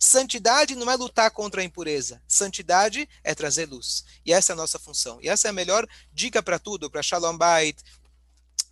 Santidade 0.00 0.74
não 0.74 0.90
é 0.90 0.96
lutar 0.96 1.30
contra 1.30 1.60
a 1.60 1.64
impureza. 1.64 2.22
Santidade 2.26 3.06
é 3.22 3.34
trazer 3.34 3.66
luz. 3.68 4.06
E 4.24 4.32
essa 4.32 4.52
é 4.52 4.54
a 4.54 4.56
nossa 4.56 4.78
função. 4.78 5.18
E 5.20 5.28
essa 5.28 5.48
é 5.48 5.50
a 5.50 5.52
melhor 5.52 5.86
dica 6.14 6.42
para 6.42 6.58
tudo, 6.58 6.90
para 6.90 7.02
Shalom 7.02 7.36
Bait, 7.36 7.76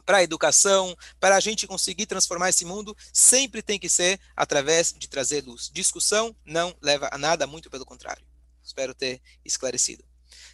para 0.04 0.18
a 0.18 0.22
educação, 0.22 0.96
para 1.20 1.36
a 1.36 1.40
gente 1.40 1.66
conseguir 1.66 2.06
transformar 2.06 2.50
esse 2.50 2.64
mundo, 2.64 2.96
sempre 3.12 3.62
tem 3.62 3.78
que 3.78 3.88
ser 3.88 4.20
através 4.36 4.92
de 4.92 5.08
trazer 5.08 5.44
luz. 5.44 5.70
Discussão 5.72 6.34
não 6.44 6.76
leva 6.80 7.08
a 7.12 7.18
nada, 7.18 7.46
muito 7.46 7.70
pelo 7.70 7.84
contrário. 7.84 8.26
Espero 8.62 8.94
ter 8.94 9.20
esclarecido. 9.44 10.04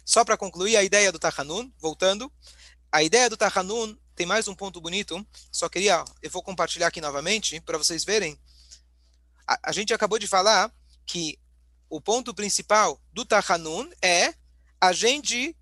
Só 0.05 0.25
para 0.25 0.37
concluir 0.37 0.75
a 0.75 0.83
ideia 0.83 1.11
do 1.11 1.19
Tahanun, 1.19 1.71
voltando, 1.77 2.31
a 2.91 3.03
ideia 3.03 3.29
do 3.29 3.37
Tahanun 3.37 3.95
tem 4.15 4.25
mais 4.25 4.47
um 4.47 4.55
ponto 4.55 4.81
bonito, 4.81 5.25
só 5.51 5.69
queria, 5.69 6.03
eu 6.21 6.29
vou 6.29 6.43
compartilhar 6.43 6.87
aqui 6.87 6.99
novamente 6.99 7.61
para 7.61 7.77
vocês 7.77 8.03
verem. 8.03 8.37
A, 9.47 9.69
a, 9.69 9.71
gente 9.71 9.93
acabou 9.93 10.19
de 10.19 10.27
falar 10.27 10.73
que 11.05 11.39
o 11.89 12.01
ponto 12.01 12.33
principal 12.33 12.99
do 13.13 13.23
Tahanun 13.23 13.89
é 14.01 14.33
a 14.81 14.91
gente 14.91 15.55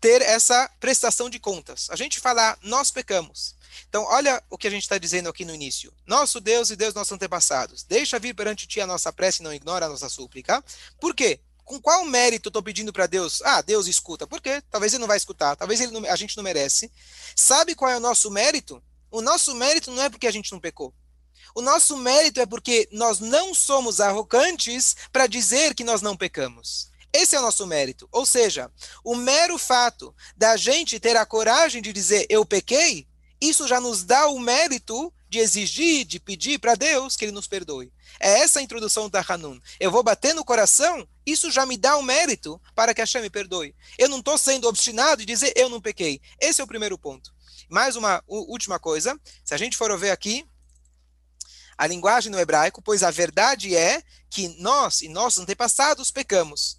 ter 0.00 0.22
essa 0.22 0.70
prestação 0.80 1.28
de 1.28 1.38
contas. 1.38 1.88
A 1.90 1.96
gente 1.96 2.20
falar, 2.20 2.58
nós 2.62 2.90
pecamos. 2.90 3.56
Então, 3.88 4.04
olha 4.04 4.42
o 4.50 4.58
que 4.58 4.66
a 4.66 4.70
gente 4.70 4.82
está 4.82 4.98
dizendo 4.98 5.28
aqui 5.28 5.44
no 5.44 5.54
início. 5.54 5.92
Nosso 6.06 6.40
Deus 6.40 6.70
e 6.70 6.76
Deus 6.76 6.94
nossos 6.94 7.12
antepassados, 7.12 7.84
deixa 7.84 8.18
vir 8.18 8.34
perante 8.34 8.66
ti 8.66 8.80
a 8.80 8.86
nossa 8.86 9.12
prece 9.12 9.40
e 9.40 9.44
não 9.44 9.52
ignora 9.52 9.86
a 9.86 9.88
nossa 9.88 10.08
súplica. 10.08 10.62
Por 11.00 11.14
quê? 11.14 11.40
Com 11.64 11.80
qual 11.80 12.04
mérito 12.04 12.48
estou 12.48 12.62
pedindo 12.62 12.92
para 12.92 13.06
Deus? 13.06 13.42
Ah, 13.42 13.60
Deus 13.60 13.86
escuta. 13.86 14.26
Por 14.26 14.40
quê? 14.40 14.62
Talvez 14.70 14.92
ele 14.92 15.00
não 15.00 15.08
vai 15.08 15.16
escutar, 15.16 15.56
talvez 15.56 15.80
não, 15.90 16.04
a 16.06 16.16
gente 16.16 16.36
não 16.36 16.44
merece. 16.44 16.90
Sabe 17.36 17.74
qual 17.74 17.90
é 17.90 17.96
o 17.96 18.00
nosso 18.00 18.30
mérito? 18.30 18.82
O 19.10 19.20
nosso 19.20 19.54
mérito 19.54 19.90
não 19.90 20.02
é 20.02 20.08
porque 20.08 20.26
a 20.26 20.30
gente 20.30 20.52
não 20.52 20.60
pecou. 20.60 20.94
O 21.54 21.62
nosso 21.62 21.96
mérito 21.96 22.40
é 22.40 22.46
porque 22.46 22.88
nós 22.92 23.20
não 23.20 23.54
somos 23.54 24.00
arrogantes 24.00 24.96
para 25.12 25.26
dizer 25.26 25.74
que 25.74 25.84
nós 25.84 26.02
não 26.02 26.16
pecamos. 26.16 26.90
Esse 27.12 27.36
é 27.36 27.38
o 27.38 27.42
nosso 27.42 27.66
mérito. 27.66 28.08
Ou 28.12 28.26
seja, 28.26 28.70
o 29.02 29.14
mero 29.14 29.58
fato 29.58 30.14
da 30.36 30.56
gente 30.56 31.00
ter 31.00 31.16
a 31.16 31.26
coragem 31.26 31.80
de 31.80 31.92
dizer 31.92 32.26
eu 32.28 32.44
pequei, 32.44 33.06
isso 33.40 33.66
já 33.66 33.80
nos 33.80 34.04
dá 34.04 34.28
o 34.28 34.38
mérito 34.38 35.12
de 35.28 35.38
exigir, 35.38 36.04
de 36.04 36.18
pedir 36.18 36.58
para 36.58 36.74
Deus 36.74 37.16
que 37.16 37.24
Ele 37.24 37.32
nos 37.32 37.46
perdoe. 37.46 37.92
É 38.18 38.40
essa 38.40 38.58
a 38.58 38.62
introdução 38.62 39.08
da 39.08 39.24
Hanun. 39.26 39.60
Eu 39.78 39.90
vou 39.90 40.02
bater 40.02 40.34
no 40.34 40.44
coração, 40.44 41.06
isso 41.24 41.50
já 41.50 41.64
me 41.66 41.76
dá 41.76 41.96
o 41.96 42.02
mérito 42.02 42.60
para 42.74 42.94
que 42.94 43.00
Hashem 43.00 43.22
me 43.22 43.30
perdoe. 43.30 43.74
Eu 43.98 44.08
não 44.08 44.18
estou 44.18 44.36
sendo 44.38 44.66
obstinado 44.66 45.18
de 45.18 45.26
dizer 45.26 45.52
eu 45.54 45.68
não 45.68 45.80
pequei. 45.80 46.20
Esse 46.40 46.60
é 46.60 46.64
o 46.64 46.68
primeiro 46.68 46.98
ponto. 46.98 47.32
Mais 47.68 47.96
uma 47.96 48.22
última 48.26 48.78
coisa, 48.78 49.18
se 49.44 49.54
a 49.54 49.58
gente 49.58 49.76
for 49.76 49.96
ver 49.98 50.10
aqui, 50.10 50.44
a 51.76 51.86
linguagem 51.86 52.32
no 52.32 52.40
hebraico, 52.40 52.82
pois 52.82 53.02
a 53.02 53.10
verdade 53.10 53.76
é 53.76 54.02
que 54.30 54.48
nós 54.60 55.02
e 55.02 55.08
nossos 55.08 55.38
antepassados 55.38 56.10
pecamos 56.10 56.78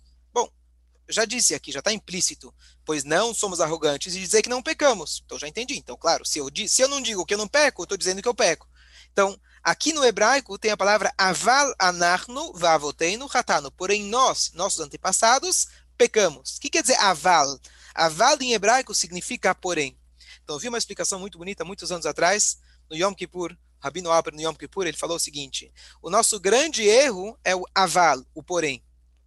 já 1.09 1.25
disse 1.25 1.55
aqui, 1.55 1.71
já 1.71 1.79
está 1.79 1.91
implícito, 1.91 2.53
pois 2.85 3.03
não 3.03 3.33
somos 3.33 3.59
arrogantes 3.59 4.15
e 4.15 4.19
dizer 4.19 4.41
que 4.41 4.49
não 4.49 4.61
pecamos. 4.61 5.21
Então 5.25 5.39
já 5.39 5.47
entendi. 5.47 5.77
Então, 5.77 5.97
claro, 5.97 6.25
se 6.25 6.39
eu, 6.39 6.47
se 6.67 6.81
eu 6.81 6.87
não 6.87 7.01
digo 7.01 7.25
que 7.25 7.33
eu 7.33 7.37
não 7.37 7.47
peco, 7.47 7.81
eu 7.81 7.83
estou 7.83 7.97
dizendo 7.97 8.21
que 8.21 8.27
eu 8.27 8.33
peco. 8.33 8.67
Então, 9.11 9.39
aqui 9.63 9.91
no 9.91 10.05
hebraico 10.05 10.57
tem 10.57 10.71
a 10.71 10.77
palavra 10.77 11.13
aval 11.17 11.73
anarnu 11.79 12.53
vavoteinu 12.53 13.27
hatanu. 13.33 13.71
Porém, 13.71 14.03
nós, 14.03 14.51
nossos 14.53 14.79
antepassados, 14.79 15.67
pecamos. 15.97 16.57
O 16.57 16.61
que 16.61 16.69
quer 16.69 16.81
dizer 16.81 16.99
aval? 16.99 17.59
Aval 17.93 18.37
em 18.41 18.53
hebraico 18.53 18.93
significa 18.93 19.55
porém. 19.55 19.97
Então, 20.43 20.55
eu 20.55 20.59
vi 20.59 20.69
uma 20.69 20.77
explicação 20.77 21.19
muito 21.19 21.37
bonita 21.37 21.65
muitos 21.65 21.91
anos 21.91 22.05
atrás, 22.05 22.59
no 22.89 22.95
Yom 22.95 23.13
Kippur, 23.13 23.55
Rabino 23.79 24.11
Alper 24.11 24.33
no 24.33 24.41
Yom 24.41 24.53
Kippur, 24.53 24.85
ele 24.85 24.97
falou 24.97 25.17
o 25.17 25.19
seguinte: 25.19 25.71
o 26.01 26.09
nosso 26.09 26.39
grande 26.39 26.83
erro 26.83 27.37
é 27.43 27.55
o 27.55 27.63
aval, 27.73 28.23
o 28.33 28.43
porém. 28.43 28.83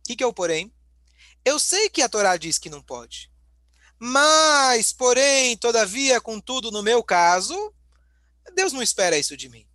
O 0.08 0.16
que 0.16 0.22
é 0.22 0.26
o 0.26 0.32
porém? 0.32 0.72
Eu 1.44 1.58
sei 1.58 1.88
que 1.88 2.02
a 2.02 2.08
Torá 2.08 2.36
diz 2.36 2.58
que 2.58 2.70
não 2.70 2.82
pode. 2.82 3.30
Mas, 3.98 4.92
porém, 4.92 5.56
todavia, 5.56 6.20
contudo, 6.20 6.70
no 6.70 6.82
meu 6.82 7.02
caso, 7.02 7.72
Deus 8.54 8.72
não 8.72 8.82
espera 8.82 9.16
isso 9.16 9.36
de 9.36 9.48
mim. 9.48 9.66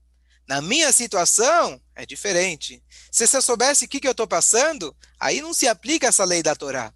Na 0.47 0.61
minha 0.61 0.91
situação, 0.91 1.81
é 1.93 2.05
diferente. 2.05 2.81
Se 3.11 3.27
você 3.27 3.41
soubesse 3.41 3.85
o 3.85 3.87
que, 3.87 3.99
que 3.99 4.07
eu 4.07 4.11
estou 4.11 4.27
passando, 4.27 4.95
aí 5.19 5.41
não 5.41 5.53
se 5.53 5.67
aplica 5.67 6.07
essa 6.07 6.23
lei 6.23 6.41
da 6.41 6.55
Torá. 6.55 6.93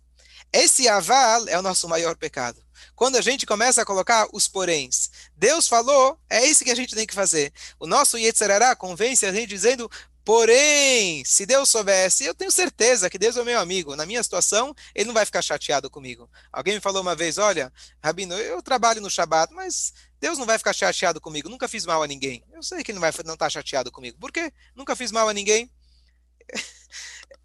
Esse 0.54 0.88
aval 0.88 1.48
é 1.48 1.58
o 1.58 1.62
nosso 1.62 1.88
maior 1.88 2.16
pecado. 2.16 2.62
Quando 2.96 3.16
a 3.16 3.22
gente 3.22 3.46
começa 3.46 3.82
a 3.82 3.86
colocar 3.86 4.28
os 4.34 4.48
poréns, 4.48 5.10
Deus 5.36 5.68
falou, 5.68 6.20
é 6.30 6.46
isso 6.46 6.64
que 6.64 6.72
a 6.72 6.76
gente 6.76 6.96
tem 6.96 7.08
que 7.08 7.14
fazer. 7.14 7.54
O 7.80 7.88
nosso 7.88 8.18
Yetzerará 8.18 8.76
convence 8.76 9.26
a 9.26 9.32
gente 9.32 9.48
dizendo, 9.48 9.90
Porém, 10.24 11.26
se 11.26 11.46
Deus 11.46 11.70
soubesse, 11.70 12.26
eu 12.26 12.36
tenho 12.36 12.52
certeza 12.52 13.10
que 13.10 13.18
Deus 13.18 13.36
é 13.36 13.42
o 13.42 13.46
meu 13.46 13.60
amigo. 13.60 13.96
Na 13.96 14.06
minha 14.06 14.22
situação, 14.22 14.74
ele 14.94 15.08
não 15.08 15.14
vai 15.14 15.26
ficar 15.26 15.42
chateado 15.42 15.90
comigo. 15.90 16.30
Alguém 16.52 16.76
me 16.76 16.80
falou 16.80 17.02
uma 17.02 17.16
vez: 17.16 17.38
olha, 17.38 17.74
Rabino, 18.04 18.36
eu 18.36 18.62
trabalho 18.62 19.02
no 19.02 19.10
Shabat, 19.10 19.52
mas 19.54 19.94
Deus 20.20 20.38
não 20.38 20.46
vai 20.46 20.58
ficar 20.60 20.74
chateado 20.74 21.20
comigo. 21.20 21.50
Nunca 21.50 21.68
fiz 21.68 21.86
mal 21.86 22.04
a 22.04 22.08
ninguém. 22.08 22.44
Eu 22.54 22.62
sei 22.62 22.84
que 22.84 22.92
ele 22.92 23.00
não 23.00 23.02
vai 23.02 23.12
não 23.26 23.34
estar 23.34 23.46
tá 23.46 23.50
chateado 23.50 23.92
comigo. 23.92 24.18
Por 24.20 24.32
quê? 24.32 24.54
Nunca 24.76 24.96
fiz 24.96 25.12
mal 25.12 25.28
a 25.28 25.34
ninguém. 25.34 25.72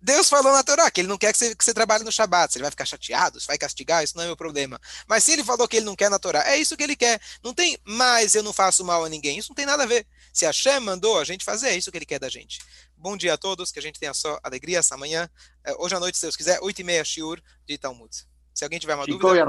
Deus 0.06 0.28
falou 0.28 0.52
na 0.52 0.62
Torá 0.62 0.88
que 0.88 1.00
ele 1.00 1.08
não 1.08 1.18
quer 1.18 1.32
que 1.32 1.38
você, 1.38 1.52
que 1.52 1.64
você 1.64 1.74
trabalhe 1.74 2.04
no 2.04 2.12
Shabat. 2.12 2.52
Se 2.52 2.58
ele 2.58 2.62
vai 2.62 2.70
ficar 2.70 2.84
chateado, 2.84 3.40
se 3.40 3.46
vai 3.48 3.58
castigar, 3.58 4.04
isso 4.04 4.16
não 4.16 4.22
é 4.22 4.26
meu 4.28 4.36
problema. 4.36 4.80
Mas 5.04 5.24
se 5.24 5.32
ele 5.32 5.42
falou 5.42 5.66
que 5.66 5.78
ele 5.78 5.84
não 5.84 5.96
quer 5.96 6.08
na 6.08 6.16
Torá, 6.16 6.44
é 6.46 6.56
isso 6.56 6.76
que 6.76 6.84
ele 6.84 6.94
quer. 6.94 7.20
Não 7.42 7.52
tem 7.52 7.76
mais 7.84 8.36
eu 8.36 8.42
não 8.44 8.52
faço 8.52 8.84
mal 8.84 9.04
a 9.04 9.08
ninguém. 9.08 9.36
Isso 9.36 9.50
não 9.50 9.56
tem 9.56 9.66
nada 9.66 9.82
a 9.82 9.86
ver. 9.86 10.06
Se 10.32 10.46
a 10.46 10.52
Shem 10.52 10.78
mandou 10.78 11.18
a 11.18 11.24
gente 11.24 11.44
fazer, 11.44 11.70
é 11.70 11.76
isso 11.76 11.90
que 11.90 11.98
ele 11.98 12.06
quer 12.06 12.20
da 12.20 12.28
gente. 12.28 12.60
Bom 12.96 13.16
dia 13.16 13.34
a 13.34 13.36
todos, 13.36 13.72
que 13.72 13.80
a 13.80 13.82
gente 13.82 13.98
tenha 13.98 14.14
só 14.14 14.38
alegria 14.44 14.78
essa 14.78 14.96
manhã. 14.96 15.28
É, 15.64 15.74
hoje 15.76 15.96
à 15.96 15.98
noite, 15.98 16.16
se 16.18 16.22
Deus 16.22 16.36
quiser, 16.36 16.60
8 16.62 16.78
e 16.78 16.84
meia, 16.84 17.04
Shiur 17.04 17.42
de 17.66 17.76
Talmud. 17.76 18.14
Se 18.54 18.62
alguém 18.62 18.78
tiver 18.78 18.94
uma 18.94 19.06
Chico 19.06 19.18
dúvida... 19.18 19.40